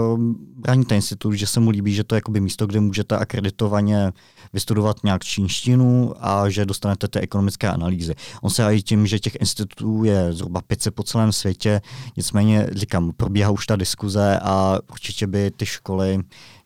brání 0.57 0.85
ten 0.85 0.95
institut, 0.95 1.31
že 1.31 1.47
se 1.47 1.59
mu 1.59 1.69
líbí, 1.69 1.93
že 1.93 2.03
to 2.03 2.15
je 2.15 2.17
jakoby 2.17 2.41
místo, 2.41 2.67
kde 2.67 2.79
můžete 2.79 3.17
akreditovaně 3.17 4.11
vystudovat 4.53 5.03
nějak 5.03 5.23
čínštinu 5.23 6.13
a 6.19 6.49
že 6.49 6.65
dostanete 6.65 7.07
ty 7.07 7.19
ekonomické 7.19 7.69
analýzy. 7.69 8.15
On 8.41 8.49
se 8.49 8.75
i 8.75 8.81
tím, 8.81 9.07
že 9.07 9.19
těch 9.19 9.35
institutů 9.35 10.03
je 10.03 10.33
zhruba 10.33 10.61
500 10.61 10.95
po 10.95 11.03
celém 11.03 11.31
světě, 11.31 11.81
nicméně 12.17 12.69
říkám, 12.71 13.11
probíhá 13.11 13.49
už 13.49 13.65
ta 13.65 13.75
diskuze 13.75 14.39
a 14.41 14.79
určitě 14.91 15.27
by 15.27 15.51
ty 15.51 15.65
školy 15.65 16.19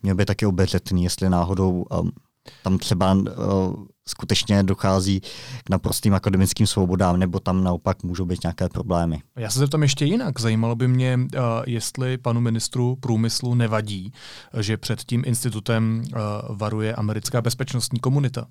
měly 0.03 0.17
být 0.17 0.25
taky 0.25 0.45
obezřetný, 0.45 1.03
jestli 1.03 1.29
náhodou 1.29 1.85
tam 2.63 2.77
třeba 2.77 3.17
skutečně 4.09 4.63
dochází 4.63 5.21
k 5.63 5.69
naprostým 5.69 6.13
akademickým 6.13 6.67
svobodám, 6.67 7.19
nebo 7.19 7.39
tam 7.39 7.63
naopak 7.63 8.03
můžou 8.03 8.25
být 8.25 8.43
nějaké 8.43 8.69
problémy. 8.69 9.21
Já 9.35 9.49
se 9.49 9.59
zeptám 9.59 9.81
ještě 9.83 10.05
jinak. 10.05 10.39
Zajímalo 10.39 10.75
by 10.75 10.87
mě, 10.87 11.17
uh, 11.17 11.41
jestli 11.67 12.17
panu 12.17 12.41
ministru 12.41 12.95
průmyslu 12.95 13.55
nevadí, 13.55 14.13
že 14.59 14.77
před 14.77 15.03
tím 15.03 15.23
institutem 15.25 16.03
uh, 16.03 16.57
varuje 16.57 16.95
americká 16.95 17.41
bezpečnostní 17.41 17.99
komunita. 17.99 18.45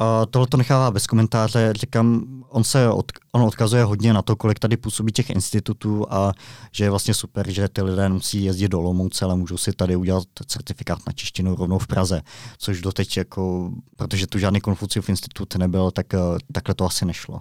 Uh, 0.00 0.06
tohle 0.30 0.46
to 0.46 0.56
nechává 0.56 0.90
bez 0.90 1.06
komentáře. 1.06 1.72
Říkám, 1.76 2.24
on 2.48 2.64
se 2.64 2.88
od, 2.88 3.12
on 3.32 3.42
odkazuje 3.42 3.84
hodně 3.84 4.12
na 4.12 4.22
to, 4.22 4.36
kolik 4.36 4.58
tady 4.58 4.76
působí 4.76 5.12
těch 5.12 5.30
institutů 5.30 6.06
a 6.10 6.32
že 6.72 6.84
je 6.84 6.90
vlastně 6.90 7.14
super, 7.14 7.50
že 7.50 7.68
ty 7.68 7.82
lidé 7.82 8.08
musí 8.08 8.44
jezdit 8.44 8.68
do 8.68 8.80
Lomouce, 8.80 9.24
ale 9.24 9.36
můžou 9.36 9.56
si 9.56 9.72
tady 9.72 9.96
udělat 9.96 10.24
certifikát 10.46 10.98
na 11.06 11.12
češtinu 11.12 11.56
rovnou 11.56 11.78
v 11.78 11.86
Praze, 11.86 12.22
což 12.58 12.80
doteď 12.80 13.16
jako, 13.16 13.70
protože 13.96 14.26
tu 14.26 14.38
žádný 14.38 14.60
Konfuciův 14.60 15.08
institut 15.08 15.56
nebyl, 15.56 15.90
tak 15.90 16.06
uh, 16.12 16.38
takhle 16.52 16.74
to 16.74 16.84
asi 16.84 17.04
nešlo. 17.04 17.40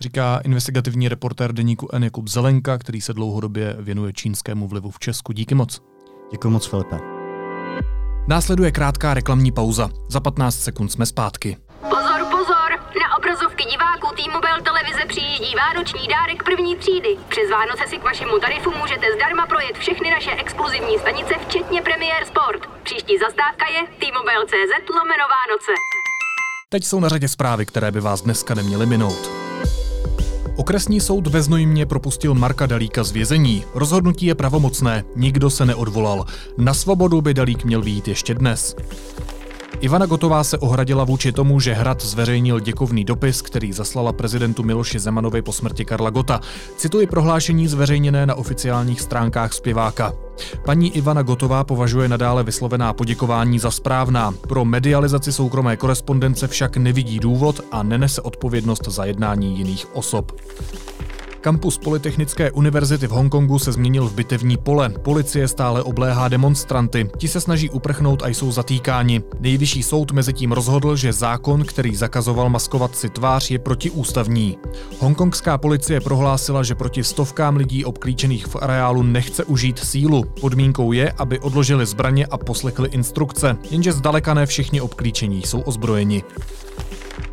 Říká 0.00 0.38
investigativní 0.38 1.08
reportér 1.08 1.52
deníku 1.52 1.88
N. 1.92 2.04
Jakub 2.04 2.28
Zelenka, 2.28 2.78
který 2.78 3.00
se 3.00 3.12
dlouhodobě 3.12 3.76
věnuje 3.80 4.12
čínskému 4.12 4.68
vlivu 4.68 4.90
v 4.90 4.98
Česku. 4.98 5.32
Díky 5.32 5.54
moc. 5.54 5.80
Děkuji 6.32 6.50
moc, 6.50 6.66
Filipe. 6.66 6.98
Následuje 8.28 8.72
krátká 8.72 9.14
reklamní 9.14 9.52
pauza. 9.52 9.90
Za 10.08 10.20
15 10.20 10.56
sekund 10.56 10.88
jsme 10.88 11.06
zpátky. 11.06 11.56
Pozor, 11.80 12.20
pozor! 12.30 12.70
Na 13.02 13.16
obrazovky 13.18 13.64
diváků 13.64 14.08
T-Mobile 14.16 14.62
televize 14.62 15.02
přijíždí 15.08 15.54
vánoční 15.54 16.08
dárek 16.08 16.42
první 16.42 16.76
třídy. 16.76 17.18
Přes 17.28 17.50
Vánoce 17.50 17.84
si 17.86 17.96
k 17.98 18.04
vašemu 18.04 18.38
tarifu 18.38 18.70
můžete 18.80 19.06
zdarma 19.16 19.46
projet 19.46 19.78
všechny 19.78 20.10
naše 20.10 20.30
exkluzivní 20.30 20.98
stanice, 20.98 21.34
včetně 21.46 21.82
Premier 21.82 22.24
Sport. 22.24 22.62
Příští 22.82 23.18
zastávka 23.18 23.66
je 23.74 23.80
T-Mobile.cz 24.00 24.88
lomeno 24.98 25.24
Vánoce. 25.36 25.72
Teď 26.68 26.84
jsou 26.84 27.00
na 27.00 27.08
řadě 27.08 27.28
zprávy, 27.28 27.66
které 27.66 27.90
by 27.90 28.00
vás 28.00 28.22
dneska 28.22 28.54
neměly 28.54 28.86
minout. 28.86 29.30
Okresní 30.56 31.00
soud 31.00 31.26
ve 31.26 31.42
Znojmě 31.42 31.86
propustil 31.86 32.34
Marka 32.34 32.66
Dalíka 32.66 33.04
z 33.04 33.12
vězení. 33.12 33.64
Rozhodnutí 33.74 34.26
je 34.26 34.34
pravomocné, 34.34 35.04
nikdo 35.16 35.50
se 35.50 35.66
neodvolal. 35.66 36.24
Na 36.58 36.74
svobodu 36.74 37.20
by 37.20 37.34
Dalík 37.34 37.64
měl 37.64 37.82
být 37.82 38.08
ještě 38.08 38.34
dnes. 38.34 38.76
Ivana 39.80 40.06
Gotová 40.06 40.44
se 40.44 40.58
ohradila 40.58 41.04
vůči 41.04 41.32
tomu, 41.32 41.60
že 41.60 41.74
Hrad 41.74 42.02
zveřejnil 42.02 42.60
děkovný 42.60 43.04
dopis, 43.04 43.42
který 43.42 43.72
zaslala 43.72 44.12
prezidentu 44.12 44.62
Miloši 44.62 44.98
Zemanovi 44.98 45.42
po 45.42 45.52
smrti 45.52 45.84
Karla 45.84 46.10
Gota. 46.10 46.40
Cituji 46.76 47.06
prohlášení 47.06 47.68
zveřejněné 47.68 48.26
na 48.26 48.34
oficiálních 48.34 49.00
stránkách 49.00 49.52
zpěváka. 49.52 50.12
Paní 50.64 50.96
Ivana 50.96 51.22
Gotová 51.22 51.64
považuje 51.64 52.08
nadále 52.08 52.42
vyslovená 52.42 52.92
poděkování 52.92 53.58
za 53.58 53.70
správná. 53.70 54.34
Pro 54.48 54.64
medializaci 54.64 55.32
soukromé 55.32 55.76
korespondence 55.76 56.48
však 56.48 56.76
nevidí 56.76 57.18
důvod 57.18 57.60
a 57.72 57.82
nenese 57.82 58.20
odpovědnost 58.20 58.88
za 58.88 59.04
jednání 59.04 59.58
jiných 59.58 59.96
osob. 59.96 60.32
Kampus 61.40 61.78
Polytechnické 61.78 62.50
univerzity 62.50 63.06
v 63.06 63.10
Hongkongu 63.10 63.58
se 63.58 63.72
změnil 63.72 64.08
v 64.08 64.14
bitevní 64.14 64.56
pole. 64.56 64.88
Policie 64.88 65.48
stále 65.48 65.82
obléhá 65.82 66.28
demonstranty. 66.28 67.10
Ti 67.16 67.28
se 67.28 67.40
snaží 67.40 67.70
uprchnout 67.70 68.22
a 68.22 68.28
jsou 68.28 68.52
zatýkáni. 68.52 69.22
Nejvyšší 69.40 69.82
soud 69.82 70.12
mezi 70.12 70.32
tím 70.32 70.52
rozhodl, 70.52 70.96
že 70.96 71.12
zákon, 71.12 71.64
který 71.64 71.96
zakazoval 71.96 72.48
maskovat 72.48 72.96
si 72.96 73.08
tvář, 73.08 73.50
je 73.50 73.58
protiústavní. 73.58 74.58
Hongkongská 74.98 75.58
policie 75.58 76.00
prohlásila, 76.00 76.62
že 76.62 76.74
proti 76.74 77.04
stovkám 77.04 77.56
lidí 77.56 77.84
obklíčených 77.84 78.46
v 78.46 78.56
areálu 78.56 79.02
nechce 79.02 79.44
užít 79.44 79.78
sílu. 79.78 80.24
Podmínkou 80.40 80.92
je, 80.92 81.12
aby 81.12 81.38
odložili 81.38 81.86
zbraně 81.86 82.26
a 82.26 82.38
poslechli 82.38 82.88
instrukce, 82.88 83.56
jenže 83.70 83.92
zdaleka 83.92 84.34
ne 84.34 84.46
všichni 84.46 84.80
obklíčení 84.80 85.42
jsou 85.42 85.60
ozbrojeni. 85.60 86.22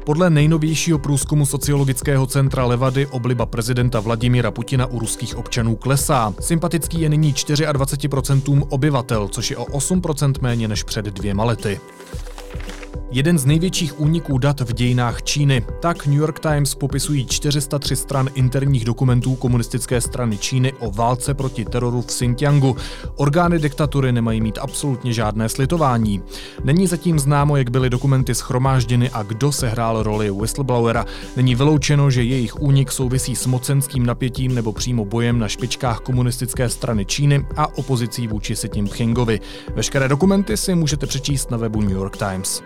Podle 0.06 0.30
nejnovějšího 0.30 1.00
průzkumu 1.00 1.46
sociologického 1.46 2.28
centra 2.28 2.66
Levady 2.66 3.08
obliba 3.08 3.46
prezidenta 3.46 4.00
Vladimíra 4.00 4.52
Putina 4.52 4.86
u 4.86 5.00
ruských 5.00 5.36
občanů 5.36 5.76
klesá. 5.76 6.34
Sympatický 6.40 7.02
je 7.02 7.10
nyní 7.10 7.34
24% 7.34 8.68
obyvatel, 8.70 9.28
což 9.28 9.52
je 9.52 9.58
o 9.58 9.66
8% 9.66 10.34
méně 10.42 10.68
než 10.68 10.84
před 10.84 11.06
dvěma 11.06 11.44
lety. 11.44 11.80
Jeden 13.12 13.38
z 13.38 13.46
největších 13.46 14.00
úniků 14.00 14.38
dat 14.38 14.60
v 14.60 14.74
dějinách 14.74 15.22
Číny. 15.22 15.66
Tak 15.80 16.06
New 16.06 16.18
York 16.18 16.40
Times 16.40 16.76
popisují 16.76 17.26
403 17.26 17.96
stran 17.96 18.30
interních 18.34 18.86
dokumentů 18.86 19.36
komunistické 19.36 20.02
strany 20.02 20.38
Číny 20.38 20.74
o 20.74 20.92
válce 20.92 21.34
proti 21.34 21.66
teroru 21.66 22.02
v 22.02 22.06
Xinjiangu. 22.06 22.76
Orgány 23.16 23.60
diktatury 23.60 24.12
nemají 24.12 24.42
mít 24.42 24.58
absolutně 24.62 25.14
žádné 25.14 25.50
slitování. 25.50 26.22
Není 26.64 26.88
zatím 26.88 27.20
známo, 27.20 27.58
jak 27.58 27.70
byly 27.70 27.90
dokumenty 27.90 28.36
schromážděny 28.36 29.10
a 29.10 29.24
kdo 29.24 29.52
sehrál 29.52 30.04
roli 30.04 30.32
whistleblowera. 30.32 31.06
Není 31.36 31.56
vyloučeno, 31.56 32.12
že 32.12 32.24
jejich 32.24 32.62
únik 32.62 32.92
souvisí 32.92 33.36
s 33.36 33.46
mocenským 33.46 34.06
napětím 34.06 34.56
nebo 34.56 34.74
přímo 34.74 35.06
bojem 35.06 35.40
na 35.40 35.48
špičkách 35.48 36.00
komunistické 36.00 36.70
strany 36.70 37.06
Číny 37.06 37.46
a 37.56 37.78
opozicí 37.78 38.28
vůči 38.28 38.56
Xi 38.56 38.70
Jinpingovi. 38.76 39.40
Veškeré 39.76 40.08
dokumenty 40.08 40.58
si 40.58 40.76
můžete 40.76 41.08
přečíst 41.08 41.52
na 41.52 41.58
webu 41.58 41.82
New 41.82 41.92
York 41.92 42.18
Times. 42.18 42.64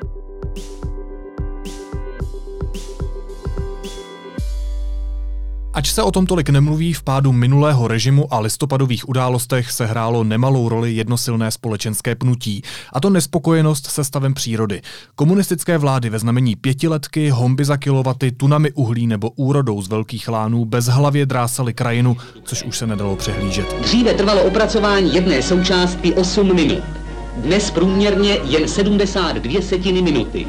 Ač 5.73 5.91
se 5.91 6.03
o 6.03 6.11
tom 6.11 6.25
tolik 6.25 6.49
nemluví, 6.49 6.93
v 6.93 7.03
pádu 7.03 7.31
minulého 7.31 7.87
režimu 7.87 8.33
a 8.33 8.39
listopadových 8.39 9.09
událostech 9.09 9.71
se 9.71 9.85
hrálo 9.85 10.23
nemalou 10.23 10.69
roli 10.69 10.93
jednosilné 10.93 11.51
společenské 11.51 12.15
pnutí, 12.15 12.61
a 12.93 12.99
to 12.99 13.09
nespokojenost 13.09 13.87
se 13.87 14.03
stavem 14.03 14.33
přírody. 14.33 14.81
Komunistické 15.15 15.77
vlády 15.77 16.09
ve 16.09 16.19
znamení 16.19 16.55
pětiletky, 16.55 17.29
homby 17.29 17.65
za 17.65 17.77
kilowaty, 17.77 18.31
tunami 18.31 18.71
uhlí 18.71 19.07
nebo 19.07 19.29
úrodou 19.29 19.81
z 19.81 19.87
velkých 19.87 20.27
lánů 20.27 20.65
bezhlavě 20.65 21.25
drásaly 21.25 21.73
krajinu, 21.73 22.17
což 22.43 22.63
už 22.63 22.77
se 22.77 22.87
nedalo 22.87 23.15
přehlížet. 23.15 23.81
Dříve 23.81 24.13
trvalo 24.13 24.43
opracování 24.43 25.15
jedné 25.15 25.41
součástky 25.41 26.13
8 26.13 26.55
minut. 26.55 27.00
Dnes 27.37 27.71
průměrně 27.71 28.37
jen 28.43 28.67
72 28.67 29.61
setiny 29.61 30.01
minuty. 30.01 30.47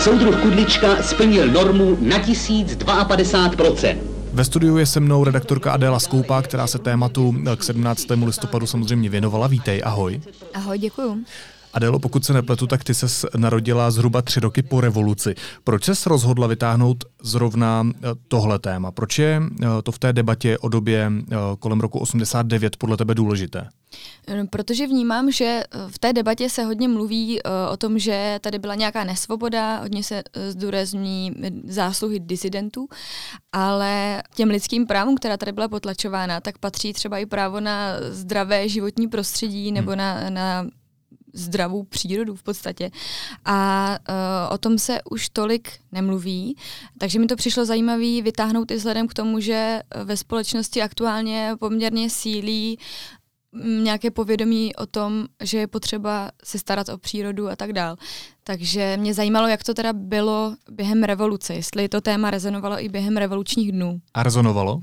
Soudruh 0.00 0.42
Kudlička 0.42 1.02
splnil 1.02 1.46
normu 1.46 1.96
na 2.00 2.18
1052%. 2.18 3.96
Ve 4.32 4.44
studiu 4.44 4.76
je 4.76 4.86
se 4.86 5.00
mnou 5.00 5.24
redaktorka 5.24 5.72
Adéla 5.72 6.00
Skoupá, 6.00 6.42
která 6.42 6.66
se 6.66 6.78
tématu 6.78 7.34
k 7.56 7.62
17. 7.62 8.06
listopadu 8.24 8.66
samozřejmě 8.66 9.08
věnovala. 9.08 9.46
Vítej, 9.46 9.82
ahoj. 9.84 10.20
Ahoj, 10.54 10.78
děkuju. 10.78 11.18
Adélo, 11.72 11.98
pokud 11.98 12.24
se 12.24 12.32
nepletu, 12.32 12.66
tak 12.66 12.84
ty 12.84 12.94
se 12.94 13.28
narodila 13.36 13.90
zhruba 13.90 14.22
tři 14.22 14.40
roky 14.40 14.62
po 14.62 14.80
revoluci. 14.80 15.34
Proč 15.64 15.84
se 15.84 16.08
rozhodla 16.08 16.46
vytáhnout 16.46 17.04
zrovna 17.22 17.86
eh, 17.86 17.98
tohle 18.28 18.58
téma? 18.58 18.90
Proč 18.90 19.18
je 19.18 19.42
eh, 19.62 19.66
to 19.82 19.92
v 19.92 19.98
té 19.98 20.12
debatě 20.12 20.58
o 20.58 20.68
době 20.68 21.12
eh, 21.12 21.36
kolem 21.58 21.80
roku 21.80 21.98
89 21.98 22.76
podle 22.76 22.96
tebe 22.96 23.14
důležité? 23.14 23.68
No, 24.36 24.46
protože 24.46 24.86
vnímám, 24.86 25.30
že 25.30 25.62
v 25.88 25.98
té 25.98 26.12
debatě 26.12 26.50
se 26.50 26.64
hodně 26.64 26.88
mluví 26.88 27.40
o 27.72 27.76
tom, 27.76 27.98
že 27.98 28.38
tady 28.40 28.58
byla 28.58 28.74
nějaká 28.74 29.04
nesvoboda, 29.04 29.80
hodně 29.80 30.04
se 30.04 30.22
zdůrazní 30.48 31.32
zásluhy 31.64 32.20
disidentů, 32.20 32.88
ale 33.52 34.22
těm 34.34 34.48
lidským 34.48 34.86
právům, 34.86 35.16
která 35.16 35.36
tady 35.36 35.52
byla 35.52 35.68
potlačována, 35.68 36.40
tak 36.40 36.58
patří 36.58 36.92
třeba 36.92 37.18
i 37.18 37.26
právo 37.26 37.60
na 37.60 37.92
zdravé 38.10 38.68
životní 38.68 39.08
prostředí 39.08 39.72
nebo 39.72 39.90
hmm. 39.90 39.98
na, 39.98 40.30
na 40.30 40.66
zdravou 41.32 41.82
přírodu 41.82 42.36
v 42.36 42.42
podstatě. 42.42 42.90
A 43.44 43.98
uh, 44.08 44.54
o 44.54 44.58
tom 44.58 44.78
se 44.78 44.98
už 45.10 45.28
tolik 45.28 45.68
nemluví, 45.92 46.56
takže 46.98 47.18
mi 47.18 47.26
to 47.26 47.36
přišlo 47.36 47.64
zajímavé 47.64 48.22
vytáhnout 48.22 48.70
i 48.70 48.76
vzhledem 48.76 49.08
k 49.08 49.14
tomu, 49.14 49.40
že 49.40 49.80
ve 50.04 50.16
společnosti 50.16 50.82
aktuálně 50.82 51.52
poměrně 51.60 52.10
sílí 52.10 52.78
mm, 53.52 53.84
nějaké 53.84 54.10
povědomí 54.10 54.76
o 54.76 54.86
tom, 54.86 55.26
že 55.42 55.58
je 55.58 55.66
potřeba 55.66 56.30
se 56.44 56.58
starat 56.58 56.88
o 56.88 56.98
přírodu 56.98 57.48
a 57.48 57.56
tak 57.56 57.72
dál. 57.72 57.96
Takže 58.44 58.96
mě 58.96 59.14
zajímalo, 59.14 59.48
jak 59.48 59.64
to 59.64 59.74
teda 59.74 59.92
bylo 59.92 60.56
během 60.70 61.02
revoluce, 61.02 61.54
jestli 61.54 61.88
to 61.88 62.00
téma 62.00 62.30
rezonovalo 62.30 62.84
i 62.84 62.88
během 62.88 63.16
revolučních 63.16 63.72
dnů. 63.72 64.00
A 64.14 64.22
rezonovalo? 64.22 64.80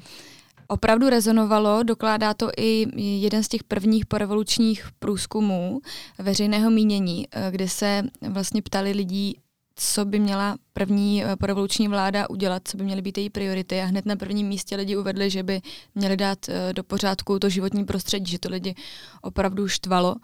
Opravdu 0.68 1.10
rezonovalo. 1.10 1.84
Dokládá 1.84 2.34
to 2.34 2.50
i 2.58 2.86
jeden 2.98 3.44
z 3.44 3.48
těch 3.48 3.64
prvních 3.64 4.06
porevolučních 4.06 4.88
průzkumů 5.00 5.82
veřejného 6.20 6.70
mínění, 6.70 7.28
eh, 7.32 7.52
kde 7.52 7.70
se 7.70 8.04
vlastně 8.30 8.62
ptali 8.62 8.92
lidí, 8.92 9.40
co 9.76 10.06
by 10.06 10.20
měla 10.20 10.58
první 10.74 11.24
eh, 11.24 11.36
porevoluční 11.36 11.88
vláda 11.88 12.30
udělat, 12.30 12.62
co 12.66 12.78
by 12.78 12.84
měly 12.84 13.02
být 13.02 13.18
její 13.18 13.30
priority. 13.30 13.82
A 13.82 13.86
hned 13.86 14.06
na 14.06 14.16
prvním 14.16 14.48
místě 14.48 14.76
lidi 14.76 14.96
uvedli, 14.96 15.30
že 15.30 15.44
by 15.44 15.62
měli 15.96 16.18
dát 16.18 16.50
eh, 16.50 16.74
do 16.74 16.84
pořádku 16.84 17.40
to 17.40 17.50
životní 17.50 17.86
prostředí, 17.86 18.32
že 18.32 18.40
to 18.40 18.50
lidi 18.50 18.76
opravdu 19.22 19.68
štvalo 19.68 20.16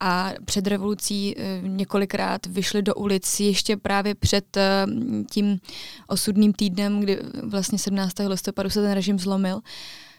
a 0.00 0.32
před 0.44 0.66
revolucí 0.66 1.34
eh, 1.36 1.60
několikrát 1.62 2.46
vyšli 2.46 2.82
do 2.82 2.94
ulic 2.94 3.40
ještě 3.40 3.76
právě 3.76 4.14
před 4.14 4.56
eh, 4.56 4.86
tím 5.30 5.58
osudným 6.06 6.52
týdnem, 6.52 7.00
kdy 7.00 7.18
vlastně 7.42 7.78
17. 7.78 8.14
listopadu 8.26 8.70
se 8.70 8.82
ten 8.82 8.92
režim 8.92 9.18
zlomil. 9.18 9.60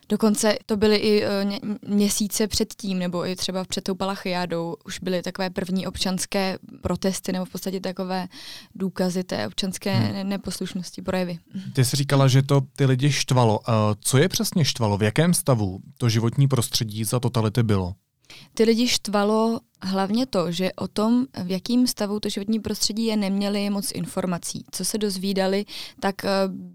Dokonce 0.09 0.57
to 0.65 0.77
byly 0.77 0.95
i 0.95 1.23
eh, 1.23 1.59
měsíce 1.87 2.47
předtím, 2.47 2.99
nebo 2.99 3.27
i 3.27 3.35
třeba 3.35 3.65
před 3.65 3.83
tou 3.83 3.95
Palachiádou, 3.95 4.75
už 4.85 4.99
byly 4.99 5.21
takové 5.21 5.49
první 5.49 5.87
občanské 5.87 6.57
protesty, 6.81 7.31
nebo 7.31 7.45
v 7.45 7.49
podstatě 7.49 7.79
takové 7.79 8.27
důkazy 8.75 9.23
té 9.23 9.47
občanské 9.47 9.95
hmm. 9.95 10.29
neposlušnosti, 10.29 11.01
projevy. 11.01 11.39
Ty 11.73 11.85
jsi 11.85 11.95
říkala, 11.95 12.27
že 12.27 12.41
to 12.41 12.61
ty 12.75 12.85
lidi 12.85 13.11
štvalo. 13.11 13.59
Co 13.99 14.17
je 14.17 14.29
přesně 14.29 14.65
štvalo? 14.65 14.97
V 14.97 15.03
jakém 15.03 15.33
stavu 15.33 15.79
to 15.97 16.09
životní 16.09 16.47
prostředí 16.47 17.03
za 17.03 17.19
totality 17.19 17.63
bylo? 17.63 17.95
Ty 18.53 18.63
lidi 18.63 18.87
štvalo 18.87 19.59
hlavně 19.85 20.25
to, 20.25 20.51
že 20.51 20.73
o 20.73 20.87
tom, 20.87 21.25
v 21.43 21.51
jakým 21.51 21.87
stavu 21.87 22.19
to 22.19 22.29
životní 22.29 22.59
prostředí 22.59 23.05
je, 23.05 23.17
neměli 23.17 23.69
moc 23.69 23.91
informací. 23.91 24.65
Co 24.71 24.85
se 24.85 24.97
dozvídali, 24.97 25.65
tak 25.99 26.25
eh, 26.25 26.29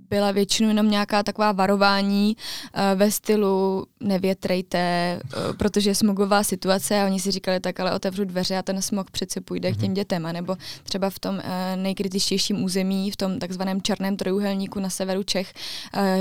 byla 0.08 0.30
většinou 0.30 0.68
jenom 0.68 0.90
nějaká 0.90 1.22
taková 1.22 1.52
varování 1.52 2.36
eh, 2.72 2.94
ve 2.94 3.10
stylu 3.10 3.86
nevětrejte, 4.00 4.78
eh, 4.78 5.20
protože 5.58 5.90
je 5.90 5.94
smogová 5.94 6.44
situace 6.44 7.00
a 7.00 7.06
oni 7.06 7.20
si 7.20 7.30
říkali, 7.30 7.60
tak 7.60 7.80
ale 7.80 7.94
otevřu 7.94 8.24
dveře 8.24 8.56
a 8.56 8.62
ten 8.62 8.82
smog 8.82 9.10
přece 9.10 9.40
půjde 9.40 9.72
k 9.72 9.76
těm 9.76 9.84
mhm. 9.84 9.94
dětem. 9.94 10.26
A 10.26 10.32
nebo 10.32 10.56
třeba 10.82 11.10
v 11.10 11.18
tom 11.18 11.42
nejkritičtějším 11.76 12.64
území, 12.64 13.10
v 13.10 13.16
tom 13.16 13.38
takzvaném 13.38 13.82
černém 13.82 14.16
trojuhelníku 14.16 14.80
na 14.80 14.90
severu 14.90 15.22
Čech, 15.22 15.52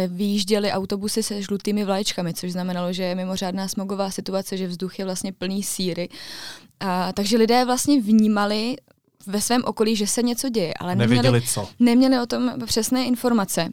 vyjížděly 0.07 0.71
autobusy 0.71 1.23
se 1.23 1.41
žlutými 1.41 1.83
vlaječkami, 1.83 2.33
což 2.33 2.51
znamenalo, 2.51 2.93
že 2.93 3.03
je 3.03 3.15
mimořádná 3.15 3.67
smogová 3.67 4.11
situace, 4.11 4.57
že 4.57 4.67
vzduch 4.67 4.99
je 4.99 5.05
vlastně 5.05 5.31
plný 5.31 5.63
síry 5.63 6.09
a, 6.79 7.13
takže 7.13 7.37
lidé 7.37 7.65
vlastně 7.65 8.01
vnímali 8.01 8.75
ve 9.27 9.41
svém 9.41 9.61
okolí, 9.65 9.95
že 9.95 10.07
se 10.07 10.23
něco 10.23 10.49
děje, 10.49 10.73
ale 10.79 10.95
neměli, 10.95 11.15
nevěděli 11.15 11.41
co. 11.41 11.69
neměli 11.79 12.19
o 12.19 12.25
tom 12.25 12.51
přesné 12.65 13.05
informace. 13.05 13.69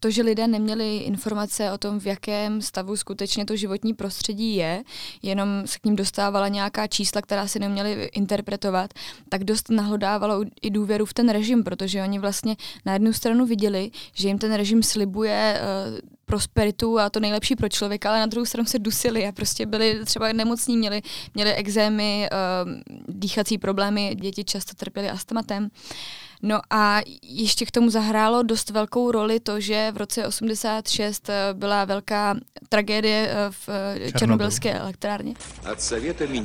To, 0.00 0.10
že 0.10 0.22
lidé 0.22 0.46
neměli 0.46 0.96
informace 0.96 1.72
o 1.72 1.78
tom, 1.78 2.00
v 2.00 2.06
jakém 2.06 2.62
stavu 2.62 2.96
skutečně 2.96 3.44
to 3.44 3.56
životní 3.56 3.94
prostředí 3.94 4.56
je, 4.56 4.84
jenom 5.22 5.48
se 5.64 5.78
k 5.78 5.84
ním 5.84 5.96
dostávala 5.96 6.48
nějaká 6.48 6.86
čísla, 6.86 7.22
která 7.22 7.46
si 7.46 7.58
neměli 7.58 8.10
interpretovat, 8.12 8.94
tak 9.28 9.44
dost 9.44 9.70
nahlodávalo 9.70 10.44
i 10.62 10.70
důvěru 10.70 11.06
v 11.06 11.14
ten 11.14 11.28
režim, 11.28 11.64
protože 11.64 12.02
oni 12.02 12.18
vlastně 12.18 12.56
na 12.86 12.92
jednu 12.92 13.12
stranu 13.12 13.46
viděli, 13.46 13.90
že 14.14 14.28
jim 14.28 14.38
ten 14.38 14.54
režim 14.54 14.82
slibuje 14.82 15.60
uh, 15.92 16.15
prosperitu 16.26 16.98
a 16.98 17.10
to 17.10 17.20
nejlepší 17.20 17.56
pro 17.56 17.68
člověka, 17.68 18.10
ale 18.10 18.20
na 18.20 18.26
druhou 18.26 18.46
stranu 18.46 18.66
se 18.66 18.78
dusili 18.78 19.26
a 19.26 19.32
prostě 19.32 19.66
byli 19.66 20.04
třeba 20.04 20.32
nemocní, 20.32 20.76
měli, 20.76 21.02
měli 21.34 21.54
exémy, 21.54 22.28
uh, 22.32 22.72
dýchací 23.08 23.58
problémy, 23.58 24.14
děti 24.20 24.44
často 24.44 24.74
trpěly 24.74 25.10
astmatem. 25.10 25.68
No 26.42 26.60
a 26.70 27.00
ještě 27.22 27.66
k 27.66 27.70
tomu 27.70 27.90
zahrálo 27.90 28.42
dost 28.42 28.70
velkou 28.70 29.10
roli 29.10 29.40
to, 29.40 29.60
že 29.60 29.92
v 29.94 29.96
roce 29.96 30.26
86 30.26 31.28
eh, 31.28 31.34
byla 31.52 31.84
velká 31.84 32.36
tragédie 32.68 33.28
eh, 33.30 33.50
v 33.50 33.68
eh, 33.68 34.12
Černobylské 34.12 34.74
elektrárně. 34.74 35.34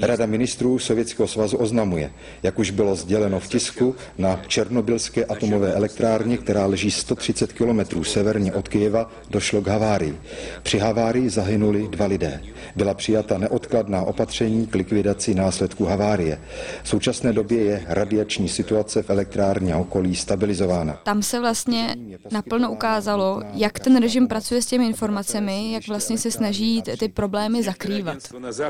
Rada 0.01 0.25
ministrů 0.25 0.79
Sovětského 0.79 1.27
svazu 1.27 1.57
oznamuje, 1.57 2.13
jak 2.43 2.59
už 2.59 2.71
bylo 2.71 2.95
sděleno 2.95 3.39
v 3.39 3.47
tisku, 3.47 3.95
na 4.17 4.39
Černobylské 4.47 5.25
atomové 5.25 5.73
elektrárně, 5.73 6.37
která 6.37 6.65
leží 6.65 6.91
130 6.91 7.53
kilometrů 7.53 8.03
severně 8.03 8.53
od 8.53 8.67
Kyjeva, 8.67 9.11
došlo 9.29 9.61
k 9.61 9.67
havárii. 9.67 10.19
Při 10.63 10.79
havárii 10.79 11.29
zahynuli 11.29 11.87
dva 11.87 12.05
lidé. 12.05 12.41
Byla 12.75 12.93
přijata 12.93 13.37
neodkladná 13.37 14.01
opatření 14.01 14.67
k 14.67 14.75
likvidaci 14.75 15.33
následků 15.35 15.85
havárie. 15.85 16.41
V 16.83 16.89
současné 16.89 17.33
době 17.33 17.63
je 17.63 17.83
radiační 17.87 18.49
situace 18.49 19.03
v 19.03 19.09
elektrárně 19.09 19.80
okolí 19.81 20.15
stabilizována. 20.15 20.93
Tam 21.03 21.23
se 21.23 21.39
vlastně 21.39 21.95
naplno 22.31 22.71
ukázalo, 22.71 23.41
jak 23.53 23.79
ten 23.79 24.01
režim 24.01 24.27
pracuje 24.27 24.61
s 24.61 24.65
těmi 24.65 24.85
informacemi, 24.85 25.73
jak 25.73 25.87
vlastně 25.87 26.17
se 26.17 26.31
snaží 26.31 26.81
ty 26.99 27.07
problémy 27.09 27.63
zakrývat. 27.63 28.17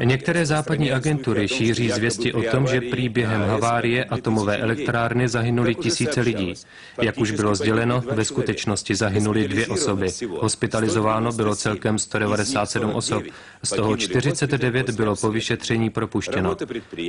Některé 0.03 0.45
západní 0.45 0.91
agentury 0.91 1.47
šíří 1.47 1.89
zvěsti 1.89 2.33
o 2.33 2.41
tom, 2.51 2.67
že 2.67 2.81
prý 2.81 3.09
během 3.09 3.41
havárie 3.41 4.05
atomové 4.05 4.57
elektrárny 4.57 5.27
zahynuli 5.27 5.75
tisíce 5.75 6.21
lidí. 6.21 6.53
Jak 7.01 7.17
už 7.17 7.31
bylo 7.31 7.55
sděleno, 7.55 8.01
ve 8.11 8.25
skutečnosti 8.25 8.95
zahynuli 8.95 9.47
dvě 9.47 9.67
osoby. 9.67 10.07
Hospitalizováno 10.39 11.31
bylo 11.31 11.55
celkem 11.55 11.99
197 11.99 12.91
osob, 12.91 13.23
z 13.63 13.69
toho 13.69 13.97
49 13.97 14.89
bylo 14.89 15.15
po 15.15 15.31
vyšetření 15.31 15.89
propuštěno. 15.89 16.57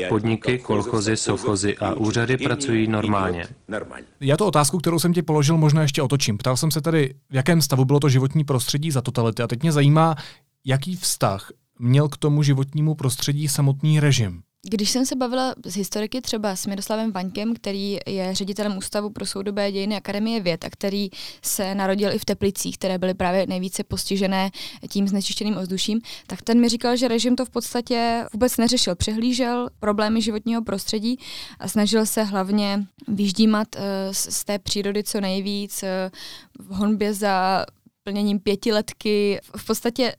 Podniky, 0.09 0.59
kolchozy, 0.59 1.17
sochozy 1.17 1.77
a 1.77 1.95
úřady 1.95 2.37
pracují 2.37 2.87
normálně. 2.89 3.47
Já 4.21 4.37
to 4.37 4.47
otázku, 4.47 4.79
kterou 4.79 4.99
jsem 4.99 5.13
ti 5.13 5.23
položil, 5.23 5.57
možná 5.57 5.83
ještě 5.83 6.03
otočím. 6.03 6.39
Ptal 6.39 6.57
jsem 6.57 6.71
se 6.71 6.81
tady, 6.81 7.15
v 7.31 7.35
jakém 7.35 7.63
stavu 7.63 7.85
bylo 7.85 8.01
to 8.01 8.09
životní 8.09 8.45
prostředí 8.45 8.91
za 8.91 9.01
totality. 9.01 9.43
A 9.43 9.47
teď 9.47 9.63
mě 9.63 9.73
zajímá, 9.73 10.17
jaký 10.65 10.97
vztah 10.97 11.51
měl 11.79 12.09
k 12.09 12.17
tomu 12.17 12.43
životnímu 12.43 12.95
prostředí 12.95 13.49
samotný 13.49 14.01
režim. 14.01 14.43
Když 14.71 14.91
jsem 14.91 15.07
se 15.07 15.17
bavila 15.17 15.55
s 15.65 15.77
historiky 15.77 16.21
třeba 16.21 16.57
s 16.57 16.67
Miroslavem 16.67 17.13
Vaňkem, 17.13 17.55
který 17.55 17.99
je 18.07 18.35
ředitelem 18.35 18.77
Ústavu 18.77 19.11
pro 19.11 19.27
soudobé 19.27 19.73
dějiny 19.73 19.97
Akademie 19.97 20.41
věd 20.41 20.65
a 20.65 20.71
který 20.71 21.09
se 21.43 21.75
narodil 21.75 22.13
i 22.13 22.19
v 22.19 22.25
Teplicích, 22.25 22.79
které 22.79 22.99
byly 22.99 23.15
právě 23.15 23.47
nejvíce 23.47 23.85
postižené 23.85 24.51
tím 24.89 25.09
znečištěným 25.09 25.57
ovzduším, 25.57 26.01
tak 26.27 26.43
ten 26.43 26.61
mi 26.61 26.69
říkal, 26.69 26.97
že 26.97 27.09
režim 27.09 27.37
to 27.37 27.45
v 27.45 27.51
podstatě 27.51 28.25
vůbec 28.33 28.57
neřešil. 28.57 28.97
Přehlížel 28.97 29.69
problémy 29.81 30.23
životního 30.23 30.63
prostředí 30.63 31.19
a 31.59 31.69
snažil 31.69 32.07
se 32.07 32.23
hlavně 32.23 32.87
vyždímat 33.09 33.69
uh, 33.77 33.83
z 34.13 34.45
té 34.45 34.59
přírody 34.59 35.05
co 35.05 35.21
nejvíc 35.21 35.83
uh, 35.83 35.89
v 36.67 36.75
honbě 36.75 37.15
za 37.15 37.65
plněním 38.05 38.41
pětiletky. 38.41 39.41
V 39.57 39.67
podstatě 39.67 40.15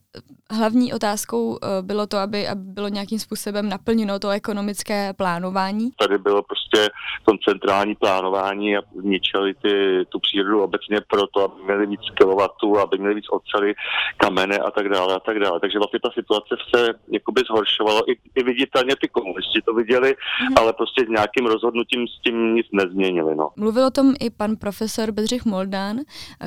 hlavní 0.53 0.93
otázkou 0.93 1.57
eh, 1.61 1.81
bylo 1.81 2.07
to, 2.07 2.17
aby, 2.17 2.47
aby 2.47 2.61
bylo 2.61 2.87
nějakým 2.87 3.19
způsobem 3.19 3.69
naplněno 3.69 4.19
to 4.19 4.29
ekonomické 4.29 5.13
plánování. 5.13 5.91
Tady 5.99 6.17
bylo 6.17 6.43
prostě 6.43 6.89
koncentrální 7.23 7.95
plánování 7.95 8.77
a 8.77 8.81
ničili 9.03 9.53
ty, 9.53 10.05
tu 10.09 10.19
přírodu 10.19 10.63
obecně 10.63 11.01
proto, 11.09 11.43
aby 11.43 11.63
měli 11.63 11.85
víc 11.85 12.01
kilovatů, 12.17 12.79
aby 12.79 12.97
měli 12.97 13.15
víc 13.15 13.25
oceli, 13.31 13.73
kamene 14.17 14.57
a 14.57 14.71
tak 14.71 14.89
dále 14.89 15.15
a 15.15 15.19
tak 15.19 15.39
dále. 15.39 15.59
Takže 15.59 15.79
vlastně 15.79 15.99
ta 15.99 16.09
situace 16.13 16.55
se 16.75 16.93
jakoby 17.11 17.41
zhoršovala. 17.47 18.01
I, 18.07 18.39
i 18.39 18.43
viditelně 18.43 18.95
ty 19.01 19.07
komunisti 19.07 19.61
to 19.65 19.73
viděli, 19.73 20.15
hmm. 20.39 20.57
ale 20.57 20.73
prostě 20.73 21.05
nějakým 21.09 21.45
rozhodnutím 21.45 22.07
s 22.07 22.21
tím 22.21 22.55
nic 22.55 22.67
nezměnili. 22.71 23.35
No. 23.35 23.49
Mluvil 23.55 23.85
o 23.85 23.91
tom 23.91 24.13
i 24.19 24.29
pan 24.29 24.55
profesor 24.55 25.11
Bedřich 25.11 25.45
Moldán, 25.45 25.97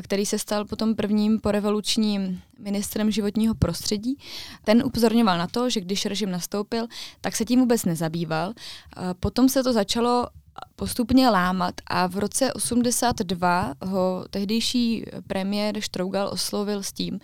který 0.02 0.26
se 0.26 0.38
stal 0.38 0.64
potom 0.64 0.94
prvním 0.94 1.40
porevolučním 1.40 2.40
ministrem 2.58 3.10
životního 3.10 3.54
prostředí. 3.58 4.18
Ten 4.64 4.82
upozorňoval 4.86 5.38
na 5.38 5.46
to, 5.46 5.70
že 5.70 5.80
když 5.80 6.06
režim 6.06 6.30
nastoupil, 6.30 6.86
tak 7.20 7.36
se 7.36 7.44
tím 7.44 7.60
vůbec 7.60 7.84
nezabýval. 7.84 8.52
Potom 9.20 9.48
se 9.48 9.62
to 9.62 9.72
začalo 9.72 10.26
postupně 10.76 11.30
lámat 11.30 11.74
a 11.86 12.06
v 12.06 12.16
roce 12.18 12.52
82 12.52 13.74
ho 13.84 14.24
tehdejší 14.30 15.04
premiér 15.26 15.80
Štrougal 15.80 16.28
oslovil 16.32 16.82
s 16.82 16.92
tím, 16.92 17.18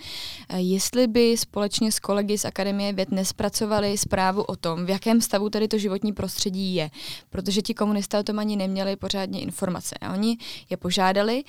jestli 0.56 1.06
by 1.06 1.36
společně 1.36 1.92
s 1.92 1.98
kolegy 1.98 2.38
z 2.38 2.44
Akademie 2.44 2.92
věd 2.92 3.10
nespracovali 3.10 3.98
zprávu 3.98 4.42
o 4.42 4.56
tom, 4.56 4.86
v 4.86 4.90
jakém 4.90 5.20
stavu 5.20 5.50
tady 5.50 5.68
to 5.68 5.78
životní 5.78 6.12
prostředí 6.12 6.74
je, 6.74 6.90
protože 7.30 7.62
ti 7.62 7.74
komunisté 7.74 8.18
o 8.18 8.22
tom 8.22 8.38
ani 8.38 8.56
neměli 8.56 8.96
pořádně 8.96 9.40
informace. 9.40 9.94
A 10.00 10.12
oni 10.12 10.38
je 10.70 10.76
požádali, 10.76 11.44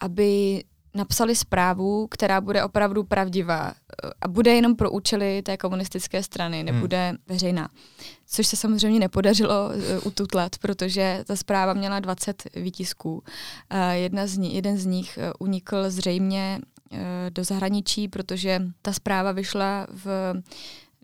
aby 0.00 0.62
napsali 0.94 1.36
zprávu, 1.36 2.06
která 2.06 2.40
bude 2.40 2.64
opravdu 2.64 3.04
pravdivá 3.04 3.72
eh, 3.72 4.10
a 4.20 4.28
bude 4.28 4.54
jenom 4.54 4.76
pro 4.76 4.90
účely 4.90 5.42
té 5.42 5.56
komunistické 5.56 6.22
strany, 6.22 6.62
nebude 6.62 7.08
hmm. 7.08 7.18
veřejná. 7.28 7.68
Což 8.26 8.46
se 8.46 8.56
samozřejmě 8.56 9.00
nepodařilo 9.00 9.66
uh, 9.66 9.74
ututlat, 10.06 10.58
protože 10.58 11.24
ta 11.26 11.36
zpráva 11.36 11.72
měla 11.72 12.00
20 12.00 12.42
výtisků. 12.56 13.12
Uh, 13.12 13.22
jedna 13.92 14.26
z 14.26 14.36
ní, 14.36 14.54
jeden 14.54 14.78
z 14.78 14.86
nich 14.86 15.18
uh, 15.18 15.32
unikl 15.38 15.90
zřejmě 15.90 16.60
uh, 16.92 16.98
do 17.30 17.44
zahraničí, 17.44 18.08
protože 18.08 18.62
ta 18.82 18.92
zpráva 18.92 19.32
vyšla 19.32 19.86
v 19.90 20.34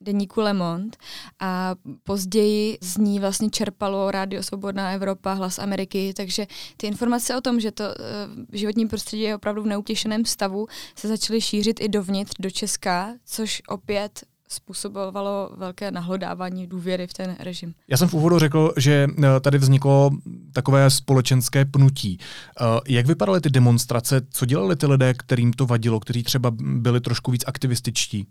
deníku 0.05 0.40
Le 0.40 0.53
Monde 0.53 0.97
a 1.40 1.75
později 2.03 2.79
z 2.81 2.97
ní 2.97 3.21
vlastně 3.21 3.51
čerpalo 3.51 4.11
Rádio 4.11 4.43
Svobodná 4.43 4.90
Evropa, 4.90 5.33
Hlas 5.33 5.59
Ameriky, 5.59 6.14
takže 6.17 6.47
ty 6.77 6.87
informace 6.87 7.37
o 7.37 7.40
tom, 7.40 7.61
že 7.61 7.73
to 7.73 7.85
uh, 7.85 8.45
životní 8.53 8.88
prostředí 8.88 9.23
je 9.23 9.37
opravdu 9.37 9.62
v 9.62 9.67
neutěšeném 9.67 10.25
stavu, 10.25 10.67
se 10.97 11.09
začaly 11.09 11.40
šířit 11.40 11.81
i 11.81 11.88
dovnitř 11.88 12.33
do 12.40 12.51
Česka, 12.51 13.14
což 13.25 13.62
opět 13.69 14.25
způsobovalo 14.49 15.51
velké 15.57 15.90
nahlodávání 15.90 16.67
důvěry 16.67 17.07
v 17.07 17.12
ten 17.12 17.37
režim. 17.38 17.75
Já 17.88 17.97
jsem 17.97 18.09
v 18.09 18.14
úvodu 18.14 18.38
řekl, 18.38 18.73
že 18.77 19.09
eh, 19.19 19.40
tady 19.40 19.59
vzniklo 19.59 20.11
takové 20.53 20.90
společenské 20.90 21.64
pnutí. 21.64 22.19
Eh, 22.21 22.64
jak 22.88 23.07
vypadaly 23.07 23.40
ty 23.40 23.51
demonstrace? 23.51 24.21
Co 24.31 24.47
dělali 24.47 24.77
ty 24.77 24.87
lidé, 24.87 25.14
kterým 25.14 25.53
to 25.53 25.67
vadilo, 25.67 26.01
kteří 26.01 26.23
třeba 26.23 26.51
byli 26.61 27.01
trošku 27.01 27.31
víc 27.31 27.45
aktivističtí? 27.47 28.27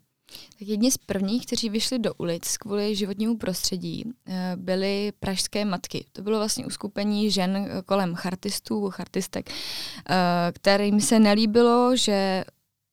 Tak 0.60 0.68
jedni 0.68 0.92
z 0.92 0.98
prvních, 0.98 1.46
kteří 1.46 1.70
vyšli 1.70 2.00
do 2.00 2.14
ulic 2.14 2.58
kvůli 2.58 2.96
životnímu 2.96 3.38
prostředí, 3.38 4.04
eh, 4.28 4.54
byly 4.56 5.14
pražské 5.20 5.66
matky. 5.66 6.06
To 6.12 6.22
bylo 6.22 6.38
vlastně 6.38 6.66
uskupení 6.66 7.32
žen 7.32 7.70
kolem 7.86 8.16
chartistů, 8.16 8.90
chartistek, 8.90 9.50
eh, 9.50 10.14
kterým 10.52 11.02
se 11.02 11.20
nelíbilo, 11.20 11.96
že 11.96 12.44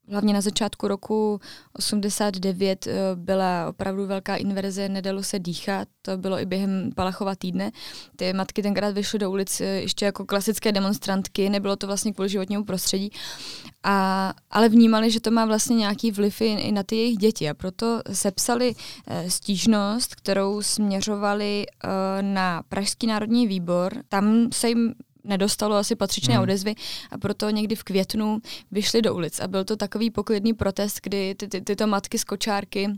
Hlavně 0.09 0.35
na 0.35 0.41
začátku 0.41 0.89
roku 0.89 1.41
89 1.73 2.87
eh, 2.87 2.93
byla 3.15 3.69
opravdu 3.69 4.07
velká 4.07 4.37
inverze, 4.37 4.89
nedalo 4.89 5.23
se 5.23 5.39
dýchat, 5.39 5.89
to 6.03 6.19
bylo 6.19 6.41
i 6.41 6.47
během 6.47 6.91
Palachova 6.97 7.35
týdne. 7.35 7.71
Ty 8.17 8.33
matky 8.33 8.63
tenkrát 8.63 8.95
vyšly 8.95 9.19
do 9.19 9.31
ulic 9.31 9.61
ještě 9.61 10.05
jako 10.05 10.25
klasické 10.25 10.73
demonstrantky, 10.73 11.49
nebylo 11.49 11.77
to 11.77 11.87
vlastně 11.87 12.13
kvůli 12.13 12.29
životnímu 12.29 12.65
prostředí, 12.65 13.11
a, 13.83 14.35
ale 14.51 14.69
vnímali, 14.69 15.11
že 15.11 15.21
to 15.21 15.31
má 15.31 15.45
vlastně 15.45 15.77
nějaký 15.77 16.11
vliv 16.11 16.41
i 16.41 16.73
na 16.73 16.83
ty 16.83 16.97
jejich 16.97 17.19
děti 17.19 17.51
a 17.51 17.55
proto 17.55 18.01
sepsali 18.13 18.75
eh, 19.07 19.31
stížnost, 19.31 20.15
kterou 20.15 20.63
směřovali 20.63 21.67
eh, 21.67 21.89
na 22.23 22.63
Pražský 22.69 23.07
národní 23.07 23.47
výbor. 23.47 23.93
Tam 24.09 24.49
se 24.53 24.69
jim 24.69 24.95
nedostalo 25.25 25.77
asi 25.77 25.97
patřičné 25.97 26.35
hmm. 26.35 26.43
odezvy 26.43 26.75
a 27.11 27.19
proto 27.19 27.51
někdy 27.51 27.75
v 27.75 27.85
květnu 27.85 28.39
vyšli 28.71 29.03
do 29.03 29.15
ulic 29.15 29.41
a 29.41 29.49
byl 29.49 29.65
to 29.65 29.77
takový 29.77 30.11
poklidný 30.11 30.55
protest, 30.55 31.01
kdy 31.03 31.35
ty, 31.35 31.49
ty, 31.49 31.61
tyto 31.61 31.87
matky 31.87 32.19
z 32.19 32.25
kočárky 32.25 32.89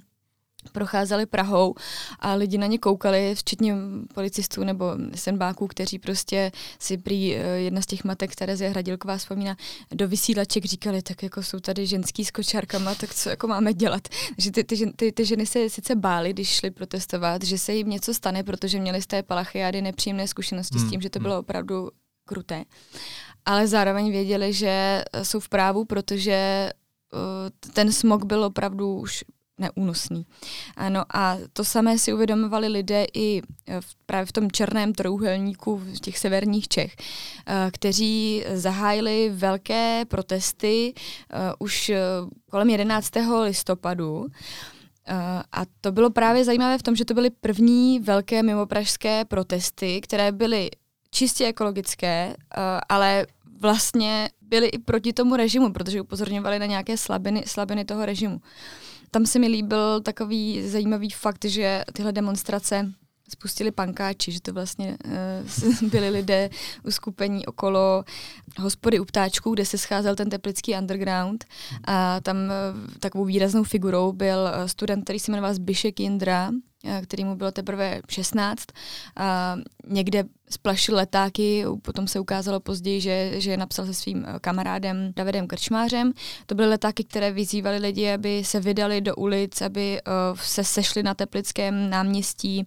procházeli 0.73 1.27
Prahou 1.27 1.75
a 2.19 2.35
lidi 2.35 2.59
na 2.59 2.67
ně 2.67 2.79
koukali, 2.79 3.35
včetně 3.35 3.75
policistů 4.15 4.65
nebo 4.65 4.97
senbáků, 5.15 5.67
kteří 5.67 5.99
prostě 5.99 6.53
si 6.79 6.99
prý 6.99 7.35
eh, 7.35 7.47
jedna 7.47 7.83
z 7.83 7.87
těch 7.87 8.05
matek, 8.05 8.37
Terezie 8.37 8.71
Hradilková 8.71 9.17
vzpomíná, 9.17 9.57
do 9.95 10.09
vysílaček 10.09 10.65
říkali, 10.65 11.03
tak 11.03 11.23
jako 11.23 11.43
jsou 11.43 11.61
tady 11.61 11.87
ženský 11.87 12.25
s 12.25 12.31
kočárkama, 12.31 12.95
tak 12.95 13.15
co 13.15 13.31
jako 13.31 13.49
máme 13.49 13.75
dělat? 13.75 14.09
Že 14.39 14.51
ty, 14.51 14.65
ty, 14.65 14.93
ty, 14.97 15.13
ty 15.13 15.25
ženy 15.25 15.47
se 15.47 15.71
sice 15.71 15.95
bály, 15.95 16.33
když 16.33 16.49
šly 16.49 16.71
protestovat, 16.71 17.43
že 17.43 17.59
se 17.59 17.75
jim 17.75 17.89
něco 17.89 18.15
stane, 18.15 18.43
protože 18.43 18.81
měly 18.81 19.03
z 19.03 19.07
té 19.07 19.23
palachiády 19.23 19.83
nepříjemné 19.83 20.29
zkušenosti 20.29 20.79
hmm. 20.79 20.89
s 20.89 20.91
tím, 20.91 21.01
že 21.01 21.11
to 21.11 21.19
hmm. 21.19 21.23
bylo 21.23 21.39
opravdu 21.39 21.91
kruté. 22.33 22.65
Ale 23.47 23.67
zároveň 23.67 24.11
věděli, 24.11 24.53
že 24.53 25.05
jsou 25.23 25.41
v 25.41 25.49
právu, 25.49 25.85
protože 25.85 26.71
uh, 27.13 27.71
ten 27.73 27.93
smog 27.93 28.25
byl 28.25 28.45
opravdu 28.45 28.99
už 28.99 29.25
neúnosný. 29.59 30.27
Ano, 30.77 31.05
a 31.15 31.37
to 31.53 31.65
samé 31.65 31.99
si 31.99 32.13
uvědomovali 32.13 32.69
lidé 32.69 33.07
i 33.15 33.43
eh, 33.67 33.81
v, 33.81 33.95
právě 34.07 34.27
v 34.27 34.33
tom 34.33 34.51
černém 34.51 34.93
trouhelníku 34.93 35.77
v 35.77 36.01
těch 36.01 36.19
severních 36.19 36.69
Čech, 36.69 36.97
eh, 36.97 37.71
kteří 37.73 38.45
zahájili 38.55 39.31
velké 39.35 40.05
protesty 40.05 40.95
eh, 40.97 41.53
už 41.59 41.93
kolem 42.51 42.71
11. 42.71 43.11
listopadu. 43.43 44.27
A 45.53 45.63
to 45.81 45.93
bylo 45.93 46.11
právě 46.11 46.45
zajímavé 46.45 46.79
v 46.79 46.83
tom, 46.83 46.97
že 46.97 47.05
to 47.05 47.15
byly 47.15 47.31
první 47.31 48.01
velké 48.01 48.43
mimopražské 48.43 49.25
protesty, 49.25 50.01
které 50.01 50.33
byly 50.33 50.71
čistě 51.13 51.47
ekologické, 51.47 52.37
ale 52.89 53.27
vlastně 53.61 54.31
byly 54.41 54.67
i 54.67 54.79
proti 54.79 55.13
tomu 55.13 55.37
režimu, 55.37 55.73
protože 55.73 56.01
upozorňovali 56.01 56.59
na 56.59 56.67
nějaké 56.67 56.97
slabiny, 56.97 57.43
slabiny 57.47 57.85
toho 57.85 58.07
režimu. 58.07 58.41
Tam 59.11 59.27
se 59.27 59.39
mi 59.39 59.49
líbil 59.49 60.01
takový 60.01 60.69
zajímavý 60.69 61.11
fakt, 61.11 61.45
že 61.45 61.83
tyhle 61.93 62.13
demonstrace 62.13 62.93
spustili 63.29 63.71
pankáči, 63.71 64.33
že 64.33 64.41
to 64.41 64.53
vlastně 64.53 64.97
uh, 65.83 65.89
byli 65.91 66.09
lidé 66.09 66.51
uskupení 66.85 67.47
okolo 67.47 68.05
hospody 68.59 69.01
u 69.01 69.05
ptáčků, 69.05 69.55
kde 69.55 69.65
se 69.65 69.79
scházel 69.79 70.17
ten 70.17 70.31
teplický 70.31 70.75
underground 70.75 71.45
a 71.85 72.21
tam 72.21 72.37
uh, 72.37 72.53
takovou 73.01 73.25
výraznou 73.25 73.65
figurou 73.65 74.13
byl 74.13 74.49
student, 74.67 75.05
který 75.05 75.19
se 75.19 75.31
jmenoval 75.31 75.55
Zbyšek 75.55 76.01
Jindra, 76.01 76.51
který 77.03 77.25
mu 77.25 77.37
bylo 77.37 77.53
teprve 77.53 78.01
16. 78.09 78.67
A 79.17 79.57
někde 79.87 80.25
splašil 80.53 80.97
letáky, 80.97 81.65
potom 81.83 82.09
se 82.09 82.21
ukázalo 82.21 82.61
později, 82.61 83.01
že, 83.01 83.33
že 83.41 83.51
je 83.51 83.57
napsal 83.57 83.87
se 83.87 83.95
svým 83.95 84.25
eh, 84.27 84.39
kamarádem 84.41 85.13
Davidem 85.17 85.47
Krčmářem. 85.47 86.13
To 86.47 86.55
byly 86.55 86.69
letáky, 86.69 87.05
které 87.05 87.33
vyzývaly 87.33 87.79
lidi, 87.79 88.13
aby 88.13 88.45
se 88.45 88.61
vydali 88.61 89.01
do 89.01 89.15
ulic, 89.15 89.63
aby 89.63 90.01
uh, 90.07 90.39
se 90.39 90.65
sešli 90.65 91.03
na 91.03 91.15
Teplickém 91.15 91.91
náměstí 91.91 92.65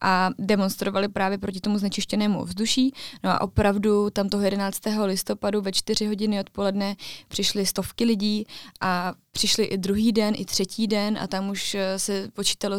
a 0.00 0.30
demonstrovali 0.38 1.08
právě 1.08 1.38
proti 1.38 1.60
tomu 1.60 1.78
znečištěnému 1.78 2.40
ovzduší. 2.40 2.94
No 3.22 3.30
a 3.30 3.40
opravdu 3.40 4.10
tam 4.10 4.28
toho 4.28 4.44
11. 4.44 4.78
listopadu 5.04 5.60
ve 5.60 5.72
4 5.72 6.06
hodiny 6.06 6.40
odpoledne 6.40 6.96
přišly 7.28 7.66
stovky 7.66 8.04
lidí 8.04 8.46
a 8.80 9.14
přišli 9.32 9.64
i 9.64 9.78
druhý 9.78 10.12
den, 10.12 10.34
i 10.38 10.44
třetí 10.44 10.86
den 10.86 11.18
a 11.20 11.26
tam 11.26 11.50
už 11.50 11.74
eh, 11.74 11.98
se 11.98 12.28
počítalo 12.32 12.76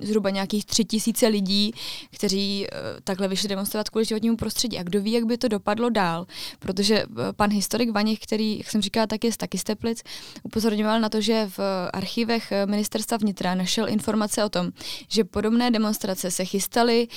zhruba 0.00 0.30
nějakých 0.30 0.64
tři 0.64 0.84
tisíce 0.84 1.26
lidí, 1.26 1.72
kteří 2.10 2.66
takhle 3.04 3.28
vyšli 3.28 3.48
demonstrovat 3.48 3.88
kvůli 3.96 4.04
životnímu 4.04 4.36
prostředí. 4.36 4.78
A 4.78 4.82
kdo 4.82 5.00
ví, 5.00 5.12
jak 5.12 5.24
by 5.24 5.38
to 5.38 5.48
dopadlo 5.48 5.90
dál, 5.90 6.26
protože 6.58 6.96
eh, 7.02 7.32
pan 7.32 7.50
historik 7.50 7.90
Vaněch, 7.90 8.18
který, 8.18 8.58
jak 8.58 8.70
jsem 8.70 8.82
říkala, 8.82 9.06
tak 9.06 9.24
je 9.24 9.32
z 9.32 9.36
taky 9.36 9.58
z 9.58 9.64
Teplic, 9.64 10.02
upozorňoval 10.42 11.00
na 11.00 11.08
to, 11.08 11.20
že 11.20 11.48
v 11.56 11.60
archivech 11.92 12.52
eh, 12.52 12.66
ministerstva 12.66 13.16
vnitra 13.16 13.54
našel 13.54 13.88
informace 13.88 14.44
o 14.44 14.48
tom, 14.48 14.70
že 15.08 15.24
podobné 15.24 15.70
demonstrace 15.70 16.30
se 16.30 16.44
chystaly 16.44 17.08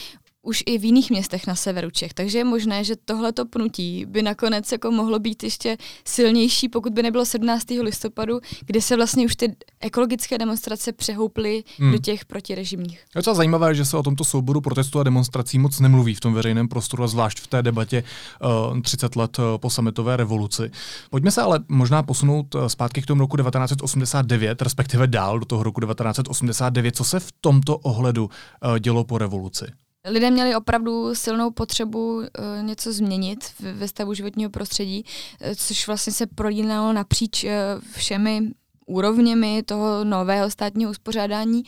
už 0.41 0.63
i 0.65 0.77
v 0.77 0.85
jiných 0.85 1.09
městech 1.09 1.47
na 1.47 1.55
severu 1.55 1.91
Čech. 1.91 2.13
Takže 2.13 2.37
je 2.37 2.43
možné, 2.43 2.83
že 2.83 2.95
tohleto 2.95 3.45
pnutí 3.45 4.05
by 4.05 4.23
nakonec 4.23 4.71
jako 4.71 4.91
mohlo 4.91 5.19
být 5.19 5.43
ještě 5.43 5.77
silnější, 6.05 6.69
pokud 6.69 6.93
by 6.93 7.03
nebylo 7.03 7.25
17. 7.25 7.65
listopadu, 7.81 8.39
kde 8.65 8.81
se 8.81 8.95
vlastně 8.95 9.25
už 9.25 9.35
ty 9.35 9.55
ekologické 9.79 10.37
demonstrace 10.37 10.91
přehouply 10.91 11.63
hmm. 11.79 11.91
do 11.91 11.97
těch 11.97 12.25
protirežimních. 12.25 12.99
Je 13.15 13.19
docela 13.19 13.35
zajímavé, 13.35 13.75
že 13.75 13.85
se 13.85 13.97
o 13.97 14.03
tomto 14.03 14.23
souboru 14.23 14.61
protestů 14.61 14.99
a 14.99 15.03
demonstrací 15.03 15.59
moc 15.59 15.79
nemluví 15.79 16.15
v 16.15 16.19
tom 16.19 16.33
veřejném 16.33 16.67
prostoru, 16.67 17.03
a 17.03 17.07
zvlášť 17.07 17.39
v 17.39 17.47
té 17.47 17.63
debatě 17.63 18.03
uh, 18.71 18.81
30 18.81 19.15
let 19.15 19.39
uh, 19.39 19.45
po 19.57 19.69
sametové 19.69 20.17
revoluci. 20.17 20.71
Pojďme 21.09 21.31
se 21.31 21.41
ale 21.41 21.59
možná 21.67 22.03
posunout 22.03 22.55
uh, 22.55 22.67
zpátky 22.67 23.01
k 23.01 23.05
tomu 23.05 23.21
roku 23.21 23.37
1989, 23.37 24.61
respektive 24.61 25.07
dál 25.07 25.39
do 25.39 25.45
toho 25.45 25.63
roku 25.63 25.81
1989. 25.81 26.95
Co 26.95 27.03
se 27.03 27.19
v 27.19 27.31
tomto 27.41 27.77
ohledu 27.77 28.23
uh, 28.25 28.79
dělo 28.79 29.03
po 29.03 29.17
revoluci? 29.17 29.65
Lidé 30.05 30.31
měli 30.31 30.55
opravdu 30.55 31.15
silnou 31.15 31.51
potřebu 31.51 32.15
uh, 32.15 32.25
něco 32.61 32.93
změnit 32.93 33.39
ve 33.59 33.87
stavu 33.87 34.13
životního 34.13 34.49
prostředí, 34.49 35.03
uh, 35.03 35.53
což 35.55 35.87
vlastně 35.87 36.13
se 36.13 36.27
prolínalo 36.27 36.93
napříč 36.93 37.43
uh, 37.43 37.49
všemi 37.91 38.51
úrovněmi 38.85 39.63
toho 39.63 40.03
nového 40.03 40.49
státního 40.49 40.91
uspořádání 40.91 41.63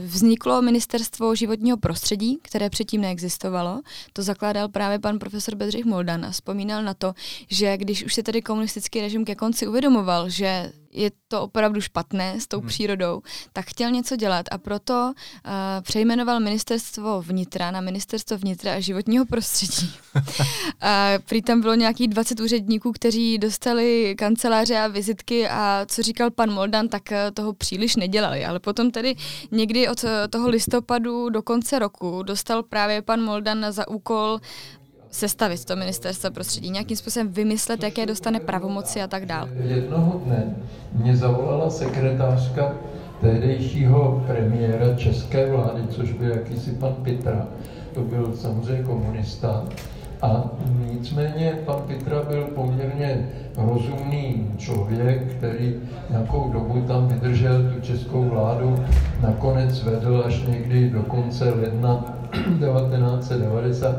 vzniklo 0.00 0.62
ministerstvo 0.62 1.34
životního 1.34 1.76
prostředí, 1.76 2.38
které 2.42 2.70
předtím 2.70 3.00
neexistovalo. 3.00 3.80
To 4.12 4.22
zakládal 4.22 4.68
právě 4.68 4.98
pan 4.98 5.18
profesor 5.18 5.54
Bedřich 5.54 5.84
Moldan 5.84 6.24
a 6.24 6.30
vzpomínal 6.30 6.82
na 6.82 6.94
to, 6.94 7.12
že 7.50 7.76
když 7.76 8.04
už 8.04 8.14
se 8.14 8.22
tedy 8.22 8.42
komunistický 8.42 9.00
režim 9.00 9.24
ke 9.24 9.34
konci 9.34 9.66
uvědomoval, 9.66 10.28
že 10.28 10.72
je 10.92 11.10
to 11.28 11.42
opravdu 11.42 11.80
špatné 11.80 12.40
s 12.40 12.46
tou 12.46 12.58
hmm. 12.58 12.68
přírodou, 12.68 13.22
tak 13.52 13.66
chtěl 13.66 13.90
něco 13.90 14.16
dělat 14.16 14.46
a 14.50 14.58
proto 14.58 15.12
uh, 15.12 15.52
přejmenoval 15.82 16.40
ministerstvo 16.40 17.22
vnitra 17.22 17.70
na 17.70 17.80
ministerstvo 17.80 18.38
vnitra 18.38 18.74
a 18.74 18.80
životního 18.80 19.26
prostředí. 19.26 19.92
a 20.80 21.08
prý 21.28 21.42
tam 21.42 21.60
bylo 21.60 21.74
nějakých 21.74 22.08
20 22.08 22.40
úředníků, 22.40 22.92
kteří 22.92 23.38
dostali 23.38 24.14
kanceláře 24.18 24.78
a 24.78 24.86
vizitky 24.86 25.48
a 25.48 25.86
co 25.88 26.02
říkal 26.02 26.30
pan 26.30 26.50
Moldan, 26.50 26.88
tak 26.88 27.12
eh, 27.12 27.30
toho 27.30 27.52
příliš 27.52 27.96
nedělali. 27.96 28.44
Ale 28.44 28.60
potom 28.60 28.90
tedy 28.90 29.14
někdy 29.50 29.88
od 29.88 30.04
eh, 30.04 30.28
toho 30.28 30.48
listopadu 30.48 31.28
do 31.28 31.42
konce 31.42 31.78
roku 31.78 32.22
dostal 32.22 32.62
právě 32.62 33.02
pan 33.02 33.20
Moldan 33.20 33.66
za 33.70 33.88
úkol 33.88 34.40
sestavit 35.12 35.64
to 35.64 35.76
ministerstvo 35.76 36.30
prostředí, 36.30 36.70
nějakým 36.70 36.96
způsobem 36.96 37.28
vymyslet, 37.28 37.82
jaké 37.82 38.06
dostane 38.06 38.40
pravomoci 38.40 39.02
a 39.02 39.06
tak 39.06 39.26
dále. 39.26 39.48
Jednoho 39.64 40.20
dne 40.24 40.54
mě 40.92 41.16
zavolala 41.16 41.70
sekretářka 41.70 42.72
tehdejšího 43.20 44.24
premiéra 44.26 44.94
české 44.94 45.50
vlády, 45.50 45.82
což 45.90 46.12
byl 46.12 46.30
jakýsi 46.30 46.70
pan 46.70 46.94
Pitra, 47.02 47.46
to 47.94 48.00
byl 48.00 48.32
samozřejmě 48.36 48.82
komunista. 48.84 49.64
A 50.22 50.44
nicméně 50.92 51.58
pan 51.64 51.82
Pitra 51.86 52.22
byl 52.22 52.44
poměrně 52.54 53.28
rozumný 53.56 54.50
člověk, 54.58 55.36
který 55.36 55.74
nějakou 56.10 56.50
dobu 56.52 56.80
tam 56.80 57.08
vydržel 57.08 57.72
tu 57.74 57.80
českou 57.80 58.24
vládu, 58.24 58.84
nakonec 59.22 59.82
vedl 59.82 60.22
až 60.26 60.42
někdy 60.46 60.90
do 60.90 61.02
konce 61.02 61.44
ledna 61.50 62.04
1990 62.32 63.96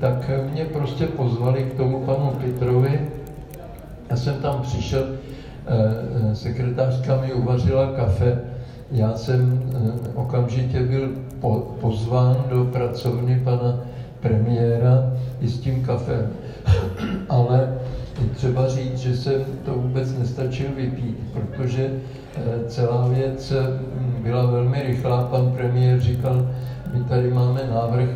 tak 0.00 0.30
mě 0.52 0.64
prostě 0.64 1.06
pozvali 1.06 1.62
k 1.62 1.76
tomu 1.76 2.00
panu 2.00 2.32
Petrovi. 2.40 3.00
Já 4.10 4.16
jsem 4.16 4.34
tam 4.34 4.62
přišel, 4.62 5.04
eh, 5.06 5.74
eh, 6.30 6.36
sekretářka 6.36 7.20
mi 7.20 7.32
uvařila 7.32 7.86
kafe, 7.86 8.40
já 8.90 9.14
jsem 9.14 9.62
eh, 9.74 10.08
okamžitě 10.14 10.80
byl 10.80 11.08
pozván 11.80 12.36
do 12.50 12.64
pracovny 12.64 13.40
pana 13.44 13.80
premiéra 14.20 15.12
i 15.40 15.48
s 15.48 15.60
tím 15.60 15.84
kafem. 15.84 16.26
Ale 17.28 17.78
třeba 18.34 18.68
říct, 18.68 18.98
že 18.98 19.16
jsem 19.16 19.44
to 19.64 19.74
vůbec 19.74 20.18
nestačil 20.18 20.66
vypít, 20.76 21.16
protože 21.32 21.90
celá 22.66 23.08
věc 23.08 23.52
byla 24.22 24.46
velmi 24.46 24.82
rychlá. 24.82 25.24
Pan 25.24 25.52
premiér 25.52 26.00
říkal, 26.00 26.48
my 26.94 27.04
tady 27.04 27.30
máme 27.30 27.60
návrh 27.74 28.08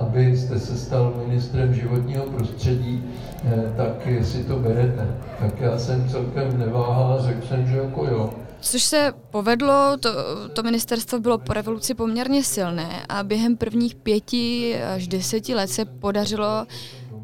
abyste 0.00 0.60
se 0.60 0.78
stal 0.78 1.14
ministrem 1.26 1.74
životního 1.74 2.24
prostředí, 2.24 3.04
eh, 3.44 3.74
tak 3.76 4.08
si 4.22 4.44
to 4.44 4.56
berete. 4.56 5.16
Tak 5.40 5.60
já 5.60 5.78
jsem 5.78 6.08
celkem 6.08 6.58
neváhal 6.58 7.12
a 7.12 7.22
řekl 7.22 7.46
jsem, 7.46 7.66
že 7.66 7.76
jako 7.76 8.06
jo. 8.06 8.30
Což 8.60 8.82
se 8.82 9.12
povedlo, 9.30 9.96
to, 10.00 10.10
to 10.52 10.62
ministerstvo 10.62 11.20
bylo 11.20 11.38
po 11.38 11.52
revoluci 11.52 11.94
poměrně 11.94 12.44
silné 12.44 13.06
a 13.08 13.22
během 13.22 13.56
prvních 13.56 13.94
pěti 13.94 14.76
až 14.94 15.08
deseti 15.08 15.54
let 15.54 15.70
se 15.70 15.84
podařilo 15.84 16.66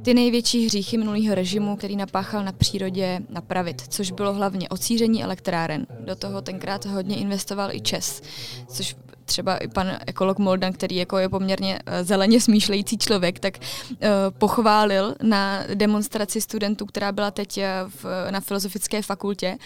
ty 0.02 0.14
největší 0.14 0.66
hříchy 0.66 0.98
minulého 0.98 1.34
režimu, 1.34 1.76
který 1.76 1.96
napáchal 1.96 2.44
na 2.44 2.52
přírodě, 2.52 3.20
napravit, 3.28 3.82
což 3.88 4.10
bylo 4.10 4.34
hlavně 4.34 4.68
ocíření 4.68 5.24
elektráren. 5.24 5.86
Do 6.00 6.16
toho 6.16 6.42
tenkrát 6.42 6.86
hodně 6.86 7.16
investoval 7.16 7.72
i 7.72 7.80
Čes, 7.80 8.22
což 8.68 8.96
třeba 9.24 9.56
i 9.56 9.68
pan 9.68 9.98
ekolog 10.06 10.38
Moldan, 10.38 10.72
který 10.72 10.96
jako 10.96 11.18
je 11.18 11.28
poměrně 11.28 11.78
eh, 11.87 12.04
zeleně 12.04 12.40
smýšlející 12.40 12.98
člověk, 12.98 13.38
tak 13.38 13.58
uh, 13.58 13.98
pochválil 14.38 15.14
na 15.22 15.64
demonstraci 15.74 16.40
studentů, 16.40 16.87
která 16.87 17.12
byla 17.12 17.30
teď 17.30 17.58
eh, 17.58 17.85
v, 17.88 18.04
na 18.30 18.40
filozofické 18.40 19.02
fakultě, 19.02 19.58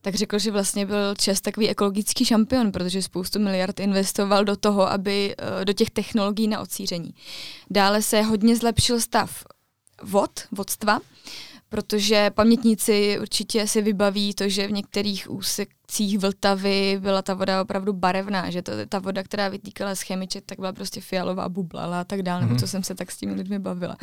tak 0.00 0.14
řekl, 0.14 0.38
že 0.38 0.50
vlastně 0.50 0.86
byl 0.86 1.14
Čes 1.14 1.40
takový 1.40 1.68
ekologický 1.68 2.24
šampion, 2.24 2.72
protože 2.72 3.02
spoustu 3.02 3.38
miliard 3.38 3.80
investoval 3.80 4.44
do 4.44 4.56
toho, 4.56 4.90
aby 4.90 5.34
eh, 5.38 5.64
do 5.64 5.72
těch 5.72 5.90
technologií 5.90 6.48
na 6.48 6.60
ocíření. 6.60 7.14
Dále 7.70 8.02
se 8.02 8.22
hodně 8.22 8.56
zlepšil 8.56 9.00
stav 9.00 9.44
vod, 10.02 10.30
vodstva, 10.52 11.00
protože 11.68 12.30
pamětníci 12.30 13.18
určitě 13.20 13.66
si 13.66 13.82
vybaví 13.82 14.34
to, 14.34 14.48
že 14.48 14.66
v 14.66 14.72
některých 14.72 15.30
úsekcích 15.30 16.18
Vltavy 16.18 16.98
byla 17.00 17.22
ta 17.22 17.34
voda 17.34 17.62
opravdu 17.62 17.92
barevná, 17.92 18.50
že 18.50 18.62
to, 18.62 18.72
ta 18.88 18.98
voda, 18.98 19.22
která 19.22 19.48
vytýkala 19.48 19.94
z 19.94 20.00
chemiček, 20.00 20.44
tak 20.46 20.58
byla 20.58 20.72
prostě 20.72 21.00
fialová, 21.00 21.48
bublala 21.48 22.00
a 22.00 22.04
tak 22.04 22.22
dále, 22.22 22.38
mm-hmm. 22.38 22.42
nebo 22.42 22.54
mhm. 22.54 22.60
co 22.60 22.66
jsem 22.66 22.82
se 22.82 22.94
tak 22.94 23.10
s 23.12 23.16
těmi 23.16 23.32
lidmi 23.32 23.58
bavila. 23.58 23.96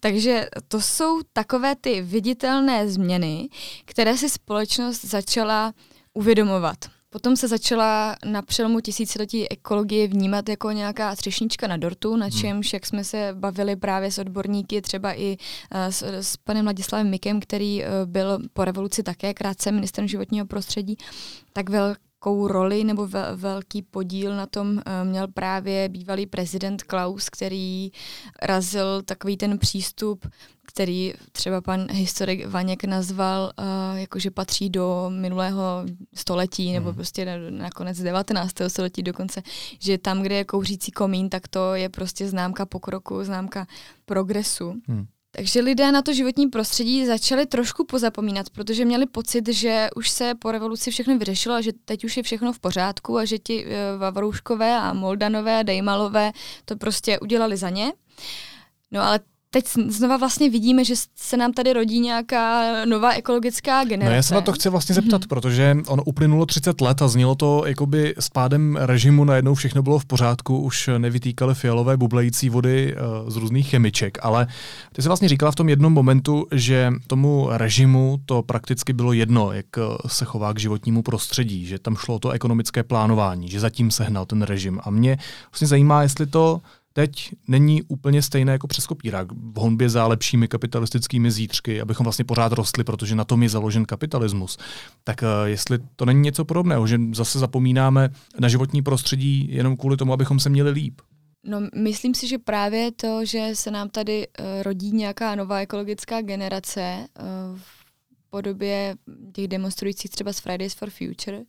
Takže 0.00 0.48
to 0.68 0.80
jsou 0.80 1.20
takové 1.32 1.76
ty 1.76 2.02
viditelné 2.02 2.88
změny, 2.88 3.48
které 3.84 4.16
si 4.16 4.30
společnost 4.30 5.04
začala 5.04 5.72
uvědomovat. 6.14 6.99
Potom 7.12 7.36
se 7.36 7.48
začala 7.48 8.16
na 8.24 8.42
přelomu 8.42 8.80
tisíciletí 8.80 9.48
ekologie 9.48 10.08
vnímat 10.08 10.48
jako 10.48 10.70
nějaká 10.70 11.16
třešnička 11.16 11.66
na 11.66 11.76
dortu, 11.76 12.16
na 12.16 12.26
hmm. 12.26 12.38
čemž, 12.38 12.72
jak 12.72 12.86
jsme 12.86 13.04
se 13.04 13.28
bavili 13.32 13.76
právě 13.76 14.12
s 14.12 14.18
odborníky, 14.18 14.82
třeba 14.82 15.14
i 15.14 15.36
uh, 15.74 15.80
s, 15.90 16.02
s 16.02 16.36
panem 16.36 16.66
Ladislavem 16.66 17.10
Mikem, 17.10 17.40
který 17.40 17.82
uh, 17.82 17.88
byl 18.04 18.38
po 18.52 18.64
revoluci 18.64 19.02
také 19.02 19.34
krátce 19.34 19.72
ministrem 19.72 20.08
životního 20.08 20.46
prostředí, 20.46 20.96
tak 21.52 21.70
vel, 21.70 21.94
velkou 22.20 22.48
roli 22.48 22.84
nebo 22.84 23.06
ve, 23.06 23.36
velký 23.36 23.82
podíl 23.82 24.36
na 24.36 24.46
tom 24.46 24.70
uh, 24.70 24.82
měl 25.04 25.28
právě 25.28 25.88
bývalý 25.88 26.26
prezident 26.26 26.82
Klaus, 26.82 27.28
který 27.28 27.90
razil 28.42 29.02
takový 29.02 29.36
ten 29.36 29.58
přístup, 29.58 30.26
který 30.70 31.14
třeba 31.32 31.60
pan 31.60 31.86
historik 31.90 32.46
Vaněk 32.46 32.84
nazval, 32.84 33.52
uh, 33.58 33.98
jakože 33.98 34.30
patří 34.30 34.70
do 34.70 35.10
minulého 35.14 35.84
století 36.14 36.72
nebo 36.72 36.86
hmm. 36.86 36.94
prostě 36.94 37.24
na, 37.24 37.32
na 37.50 37.70
konec 37.70 38.00
19. 38.00 38.52
století 38.68 39.02
dokonce, 39.02 39.42
že 39.78 39.98
tam, 39.98 40.22
kde 40.22 40.34
je 40.34 40.44
kouřící 40.44 40.92
komín, 40.92 41.28
tak 41.28 41.48
to 41.48 41.74
je 41.74 41.88
prostě 41.88 42.28
známka 42.28 42.66
pokroku, 42.66 43.24
známka 43.24 43.66
progresu. 44.04 44.74
Hmm. 44.88 45.06
Takže 45.32 45.60
lidé 45.60 45.92
na 45.92 46.02
to 46.02 46.12
životní 46.12 46.46
prostředí 46.46 47.06
začali 47.06 47.46
trošku 47.46 47.84
pozapomínat, 47.84 48.50
protože 48.50 48.84
měli 48.84 49.06
pocit, 49.06 49.48
že 49.48 49.88
už 49.96 50.10
se 50.10 50.34
po 50.34 50.52
revoluci 50.52 50.90
všechno 50.90 51.18
vyřešilo 51.18 51.54
a 51.54 51.60
že 51.60 51.72
teď 51.84 52.04
už 52.04 52.16
je 52.16 52.22
všechno 52.22 52.52
v 52.52 52.58
pořádku 52.58 53.18
a 53.18 53.24
že 53.24 53.38
ti 53.38 53.66
uh, 53.66 53.72
Vavrouškové 53.98 54.76
a 54.76 54.92
Moldanové 54.92 55.58
a 55.58 55.62
Dejmalové 55.62 56.32
to 56.64 56.76
prostě 56.76 57.18
udělali 57.18 57.56
za 57.56 57.70
ně. 57.70 57.92
No 58.90 59.02
ale 59.02 59.20
teď 59.50 59.64
znova 59.88 60.16
vlastně 60.16 60.50
vidíme, 60.50 60.84
že 60.84 60.94
se 61.16 61.36
nám 61.36 61.52
tady 61.52 61.72
rodí 61.72 62.00
nějaká 62.00 62.62
nová 62.84 63.12
ekologická 63.12 63.84
generace. 63.84 64.10
No 64.10 64.16
já 64.16 64.22
se 64.22 64.34
na 64.34 64.40
to 64.40 64.52
chci 64.52 64.68
vlastně 64.68 64.94
zeptat, 64.94 65.22
mm-hmm. 65.22 65.28
protože 65.28 65.76
ono 65.86 66.02
uplynulo 66.02 66.46
30 66.46 66.80
let 66.80 67.02
a 67.02 67.08
znělo 67.08 67.34
to 67.34 67.62
jakoby 67.66 68.14
s 68.18 68.28
pádem 68.28 68.76
režimu 68.76 69.24
najednou 69.24 69.54
všechno 69.54 69.82
bylo 69.82 69.98
v 69.98 70.04
pořádku, 70.04 70.58
už 70.58 70.90
nevytýkaly 70.98 71.54
fialové 71.54 71.96
bublející 71.96 72.50
vody 72.50 72.94
uh, 72.94 73.30
z 73.30 73.36
různých 73.36 73.68
chemiček, 73.68 74.18
ale 74.22 74.46
ty 74.92 75.02
jsi 75.02 75.08
vlastně 75.08 75.28
říkala 75.28 75.52
v 75.52 75.54
tom 75.54 75.68
jednom 75.68 75.92
momentu, 75.92 76.46
že 76.52 76.92
tomu 77.06 77.48
režimu 77.50 78.20
to 78.26 78.42
prakticky 78.42 78.92
bylo 78.92 79.12
jedno, 79.12 79.52
jak 79.52 79.66
eh, 79.78 79.80
se 80.06 80.24
chová 80.24 80.52
k 80.52 80.60
životnímu 80.60 81.02
prostředí, 81.02 81.66
že 81.66 81.78
tam 81.78 81.96
šlo 81.96 82.14
o 82.14 82.18
to 82.18 82.30
ekonomické 82.30 82.82
plánování, 82.82 83.48
že 83.48 83.60
zatím 83.60 83.90
sehnal 83.90 84.26
ten 84.26 84.42
režim. 84.42 84.80
A 84.84 84.90
mě 84.90 85.18
vlastně 85.50 85.66
zajímá, 85.66 86.02
jestli 86.02 86.26
to 86.26 86.60
teď 86.92 87.32
není 87.48 87.82
úplně 87.82 88.22
stejné 88.22 88.52
jako 88.52 88.66
přes 88.66 88.86
kopírák 88.86 89.32
v 89.32 89.58
honbě 89.58 89.88
za 89.88 90.06
lepšími 90.06 90.48
kapitalistickými 90.48 91.30
zítřky, 91.30 91.80
abychom 91.80 92.04
vlastně 92.04 92.24
pořád 92.24 92.52
rostli, 92.52 92.84
protože 92.84 93.14
na 93.14 93.24
tom 93.24 93.42
je 93.42 93.48
založen 93.48 93.84
kapitalismus. 93.84 94.58
Tak 95.04 95.22
uh, 95.22 95.48
jestli 95.48 95.78
to 95.96 96.04
není 96.04 96.20
něco 96.20 96.44
podobného, 96.44 96.86
že 96.86 96.98
zase 97.14 97.38
zapomínáme 97.38 98.10
na 98.40 98.48
životní 98.48 98.82
prostředí 98.82 99.48
jenom 99.50 99.76
kvůli 99.76 99.96
tomu, 99.96 100.12
abychom 100.12 100.40
se 100.40 100.48
měli 100.48 100.70
líp. 100.70 101.00
No, 101.44 101.60
myslím 101.76 102.14
si, 102.14 102.28
že 102.28 102.38
právě 102.38 102.92
to, 102.92 103.24
že 103.24 103.50
se 103.54 103.70
nám 103.70 103.88
tady 103.88 104.26
uh, 104.28 104.44
rodí 104.62 104.92
nějaká 104.92 105.34
nová 105.34 105.60
ekologická 105.60 106.22
generace 106.22 107.06
uh, 107.18 107.58
v 107.58 108.30
podobě 108.30 108.96
těch 109.32 109.48
demonstrujících 109.48 110.10
třeba 110.10 110.32
z 110.32 110.40
Fridays 110.40 110.74
for 110.74 110.90
Future, 110.90 111.42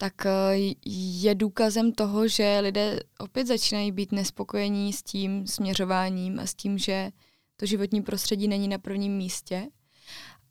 tak 0.00 0.26
eh, 0.26 0.74
je 1.22 1.34
důkazem 1.34 1.92
toho, 1.92 2.28
že 2.28 2.58
lidé 2.60 3.00
opět 3.18 3.46
začínají 3.46 3.92
být 3.92 4.12
nespokojení 4.12 4.92
s 4.92 5.02
tím 5.02 5.46
směřováním 5.46 6.40
a 6.40 6.46
s 6.46 6.54
tím, 6.54 6.78
že 6.78 7.10
to 7.56 7.66
životní 7.66 8.02
prostředí 8.02 8.48
není 8.48 8.68
na 8.68 8.78
prvním 8.78 9.16
místě. 9.16 9.66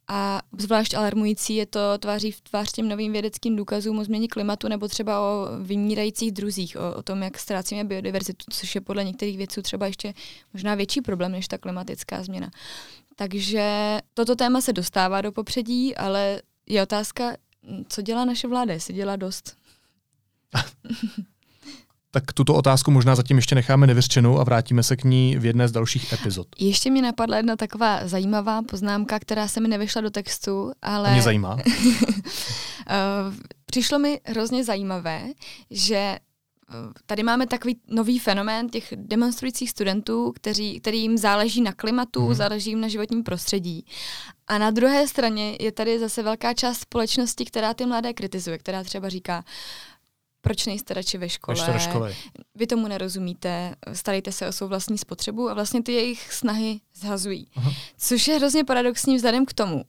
A 0.07 0.41
zvlášť 0.57 0.93
alarmující 0.93 1.55
je 1.55 1.65
to 1.65 1.79
tváří 1.99 2.31
v 2.31 2.41
tvář 2.41 2.71
těm 2.71 2.89
novým 2.89 3.11
vědeckým 3.11 3.55
důkazům 3.55 3.99
o 3.99 4.03
změně 4.03 4.27
klimatu 4.27 4.67
nebo 4.67 4.87
třeba 4.87 5.19
o 5.19 5.47
vymírajících 5.63 6.31
druzích, 6.31 6.77
o, 6.77 6.95
o 6.95 7.03
tom, 7.03 7.23
jak 7.23 7.37
ztrácíme 7.37 7.83
biodiverzitu, 7.83 8.45
což 8.49 8.75
je 8.75 8.81
podle 8.81 9.03
některých 9.03 9.37
vědců 9.37 9.61
třeba 9.61 9.85
ještě 9.85 10.13
možná 10.53 10.75
větší 10.75 11.01
problém 11.01 11.31
než 11.31 11.47
ta 11.47 11.57
klimatická 11.57 12.23
změna. 12.23 12.51
Takže 13.15 13.97
toto 14.13 14.35
téma 14.35 14.61
se 14.61 14.73
dostává 14.73 15.21
do 15.21 15.31
popředí, 15.31 15.95
ale 15.95 16.41
je 16.67 16.83
otázka, 16.83 17.33
co 17.87 18.01
dělá 18.01 18.25
naše 18.25 18.47
vláda, 18.47 18.73
jestli 18.73 18.93
dělá 18.93 19.15
dost. 19.15 19.57
tak 22.11 22.33
tuto 22.33 22.55
otázku 22.55 22.91
možná 22.91 23.15
zatím 23.15 23.37
ještě 23.37 23.55
necháme 23.55 23.87
nevyřčenou 23.87 24.39
a 24.39 24.43
vrátíme 24.43 24.83
se 24.83 24.95
k 24.95 25.03
ní 25.03 25.37
v 25.37 25.45
jedné 25.45 25.67
z 25.67 25.71
dalších 25.71 26.13
epizod. 26.13 26.47
Ještě 26.59 26.91
mi 26.91 27.01
napadla 27.01 27.37
jedna 27.37 27.55
taková 27.55 28.07
zajímavá 28.07 28.61
poznámka, 28.61 29.19
která 29.19 29.47
se 29.47 29.59
mi 29.59 29.67
nevyšla 29.67 30.01
do 30.01 30.09
textu, 30.09 30.71
ale... 30.81 31.11
Mě 31.11 31.21
zajímá. 31.21 31.57
Eh, 32.91 33.33
přišlo 33.65 33.99
mi 33.99 34.19
hrozně 34.25 34.63
zajímavé, 34.63 35.23
že 35.71 36.17
tady 37.05 37.23
máme 37.23 37.47
takový 37.47 37.79
nový 37.87 38.19
fenomén 38.19 38.69
těch 38.69 38.93
demonstrujících 38.95 39.69
studentů, 39.69 40.31
kteří, 40.35 40.79
kterým 40.79 41.17
záleží 41.17 41.61
na 41.61 41.73
klimatu, 41.73 42.19
mm-hmm. 42.19 42.33
záleží 42.33 42.69
jim 42.69 42.81
na 42.81 42.87
životním 42.87 43.23
prostředí. 43.23 43.85
A 44.49 44.57
na 44.57 44.71
druhé 44.71 45.07
straně 45.07 45.57
je 45.59 45.71
tady 45.71 45.99
zase 45.99 46.23
velká 46.23 46.53
část 46.53 46.79
společnosti, 46.79 47.45
která 47.45 47.73
ty 47.73 47.85
mladé 47.85 48.13
kritizuje, 48.13 48.57
která 48.57 48.83
třeba 48.83 49.09
říká, 49.09 49.43
proč 50.41 50.65
nejste 50.65 50.93
radši 50.93 51.17
ve 51.17 51.29
škole, 51.29 51.71
ve 51.73 51.79
škole, 51.79 52.15
vy 52.55 52.67
tomu 52.67 52.87
nerozumíte, 52.87 53.75
starejte 53.93 54.31
se 54.31 54.47
o 54.47 54.51
svou 54.51 54.67
vlastní 54.67 54.97
spotřebu 54.97 55.49
a 55.49 55.53
vlastně 55.53 55.83
ty 55.83 55.93
jejich 55.93 56.33
snahy 56.33 56.79
zhazují. 56.95 57.47
Aha. 57.55 57.71
Což 57.97 58.27
je 58.27 58.35
hrozně 58.35 58.63
paradoxní 58.63 59.15
vzhledem 59.15 59.45
k 59.45 59.53
tomu, 59.53 59.83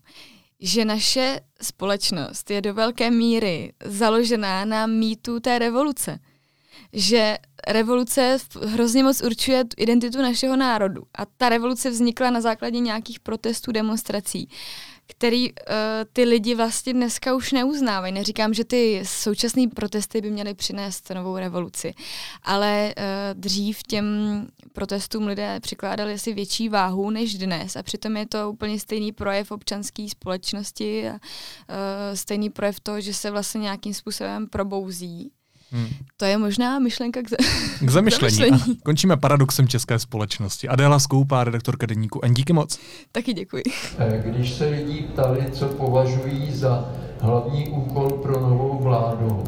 že 0.61 0.85
naše 0.85 1.40
společnost 1.62 2.51
je 2.51 2.62
do 2.62 2.75
velké 2.75 3.11
míry 3.11 3.73
založená 3.85 4.64
na 4.64 4.87
mýtu 4.87 5.40
té 5.40 5.59
revoluce 5.59 6.18
že 6.93 7.38
revoluce 7.69 8.38
hrozně 8.66 9.03
moc 9.03 9.23
určuje 9.23 9.64
identitu 9.77 10.19
našeho 10.19 10.57
národu. 10.57 11.03
A 11.14 11.27
ta 11.27 11.49
revoluce 11.49 11.90
vznikla 11.90 12.31
na 12.31 12.40
základě 12.40 12.79
nějakých 12.79 13.21
protestů, 13.21 13.73
demonstrací, 13.73 14.49
který 15.11 15.53
uh, 15.53 15.57
ty 16.12 16.25
lidi 16.25 16.55
vlastně 16.55 16.93
dneska 16.93 17.35
už 17.35 17.53
neuznávají. 17.53 18.12
Neříkám, 18.12 18.55
že 18.55 18.64
ty 18.64 19.03
současné 19.05 19.69
protesty 19.75 20.21
by 20.21 20.31
měly 20.31 20.55
přinést 20.55 21.11
novou 21.11 21.37
revoluci, 21.37 21.95
ale 22.43 22.95
uh, 22.97 23.40
dřív 23.40 23.83
těm 23.83 24.05
protestům 24.73 25.27
lidé 25.27 25.61
přikládali 25.61 26.14
asi 26.14 26.33
větší 26.33 26.69
váhu 26.69 27.11
než 27.11 27.35
dnes 27.35 27.77
a 27.77 27.83
přitom 27.83 28.16
je 28.16 28.27
to 28.27 28.51
úplně 28.51 28.81
stejný 28.81 29.12
projev 29.12 29.51
občanské 29.51 30.09
společnosti 30.09 31.09
a 31.09 31.12
uh, 31.12 31.19
stejný 32.14 32.51
projev 32.51 32.81
toho, 32.81 33.01
že 33.01 33.14
se 33.14 33.31
vlastně 33.31 33.61
nějakým 33.61 33.95
způsobem 33.95 34.47
probouzí 34.47 35.33
Hmm. 35.73 35.87
To 36.17 36.25
je 36.25 36.39
možná 36.39 36.79
myšlenka 36.79 37.23
k, 37.23 37.29
za- 37.29 37.37
k 37.81 37.89
zamyšlení. 37.91 38.37
K 38.37 38.41
zamyšlení. 38.41 38.79
A 38.81 38.85
končíme 38.85 39.17
paradoxem 39.17 39.69
české 39.69 39.99
společnosti. 39.99 40.69
Adéla 40.69 40.99
Skoupá, 40.99 41.45
redaktorka 41.45 41.87
deníku 41.87 42.21
N. 42.23 42.35
Díky 42.35 42.53
moc. 42.53 42.79
Taky 43.13 43.33
děkuji. 43.33 43.63
Když 44.25 44.51
se 44.53 44.69
lidi 44.69 45.03
ptali, 45.13 45.47
co 45.53 45.67
považují 45.67 46.53
za 46.53 46.89
hlavní 47.21 47.69
úkol 47.69 48.11
pro 48.11 48.41
novou 48.41 48.79
vládu, 48.83 49.45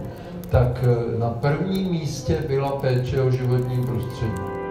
tak 0.51 0.85
eh, 0.85 1.19
na 1.19 1.31
prvním 1.31 1.91
místě 1.91 2.45
byla 2.49 2.71
péče 2.71 3.23
o 3.23 3.31
životní 3.31 3.87
prostředí. 3.87 4.62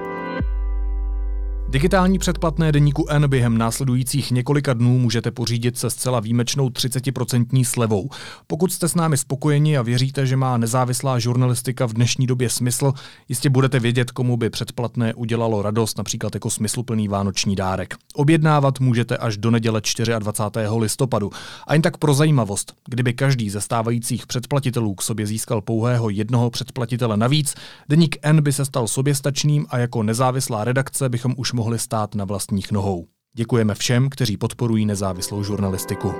Digitální 1.71 2.19
předplatné 2.19 2.71
deníku 2.71 3.05
N 3.09 3.27
během 3.27 3.57
následujících 3.57 4.31
několika 4.31 4.73
dnů 4.73 4.99
můžete 4.99 5.31
pořídit 5.31 5.77
se 5.77 5.89
zcela 5.89 6.19
výjimečnou 6.19 6.69
30% 6.69 7.65
slevou. 7.65 8.09
Pokud 8.47 8.73
jste 8.73 8.87
s 8.87 8.95
námi 8.95 9.17
spokojeni 9.17 9.77
a 9.77 9.81
věříte, 9.81 10.25
že 10.25 10.37
má 10.37 10.57
nezávislá 10.57 11.19
žurnalistika 11.19 11.85
v 11.85 11.93
dnešní 11.93 12.27
době 12.27 12.49
smysl, 12.49 12.93
jistě 13.29 13.49
budete 13.49 13.79
vědět, 13.79 14.11
komu 14.11 14.37
by 14.37 14.49
předplatné 14.49 15.13
udělalo 15.13 15.61
radost, 15.61 15.97
například 15.97 16.33
jako 16.33 16.49
smysluplný 16.49 17.07
vánoční 17.07 17.55
dárek. 17.55 17.95
Objednávat 18.13 18.79
můžete 18.79 19.17
až 19.17 19.37
do 19.37 19.51
neděle 19.51 19.81
24. 20.19 20.67
listopadu. 20.77 21.31
A 21.67 21.73
jen 21.73 21.81
tak 21.81 21.97
pro 21.97 22.13
zajímavost, 22.13 22.73
kdyby 22.87 23.13
každý 23.13 23.49
ze 23.49 23.61
stávajících 23.61 24.27
předplatitelů 24.27 24.95
k 24.95 25.01
sobě 25.01 25.27
získal 25.27 25.61
pouhého 25.61 26.09
jednoho 26.09 26.49
předplatitele 26.49 27.17
navíc, 27.17 27.55
deník 27.89 28.15
N 28.21 28.41
by 28.41 28.53
se 28.53 28.65
stal 28.65 28.87
soběstačným 28.87 29.65
a 29.69 29.77
jako 29.77 30.03
nezávislá 30.03 30.63
redakce 30.63 31.09
bychom 31.09 31.33
už 31.37 31.53
mohli 31.53 31.60
stát 31.77 32.15
na 32.15 32.25
vlastních 32.25 32.71
nohou. 32.71 33.07
Děkujeme 33.33 33.75
všem, 33.75 34.09
kteří 34.09 34.37
podporují 34.37 34.85
nezávislou 34.85 35.43
žurnalistiku. 35.43 36.13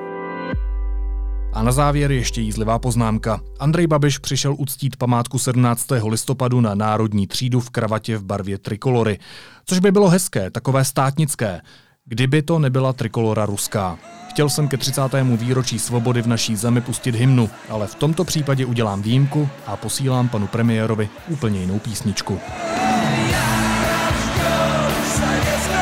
A 1.54 1.64
na 1.64 1.72
závěr 1.72 2.12
ještě 2.12 2.42
jízlivá 2.42 2.80
poznámka. 2.80 3.42
Andrej 3.60 3.88
Babiš 3.88 4.18
přišel 4.18 4.56
uctít 4.58 4.96
památku 4.96 5.40
17. 5.40 5.88
listopadu 6.08 6.62
na 6.62 6.76
národní 6.76 7.28
třídu 7.28 7.60
v 7.60 7.70
kravatě 7.70 8.18
v 8.18 8.24
barvě 8.24 8.58
trikolory. 8.58 9.20
Což 9.66 9.80
by 9.80 9.92
bylo 9.92 10.10
hezké, 10.10 10.50
takové 10.50 10.86
státnické, 10.86 11.62
kdyby 12.06 12.42
to 12.42 12.60
nebyla 12.60 12.94
trikolora 12.94 13.46
ruská. 13.46 13.98
Chtěl 14.30 14.50
jsem 14.50 14.68
ke 14.68 14.78
30. 14.78 15.02
výročí 15.24 15.80
svobody 15.80 16.22
v 16.22 16.28
naší 16.28 16.56
zemi 16.56 16.82
pustit 16.82 17.16
hymnu, 17.16 17.50
ale 17.70 17.88
v 17.88 17.96
tomto 17.96 18.24
případě 18.24 18.66
udělám 18.66 19.02
výjimku 19.02 19.50
a 19.66 19.76
posílám 19.76 20.30
panu 20.30 20.48
premiérovi 20.48 21.10
úplně 21.30 21.60
jinou 21.60 21.80
písničku. 21.80 22.40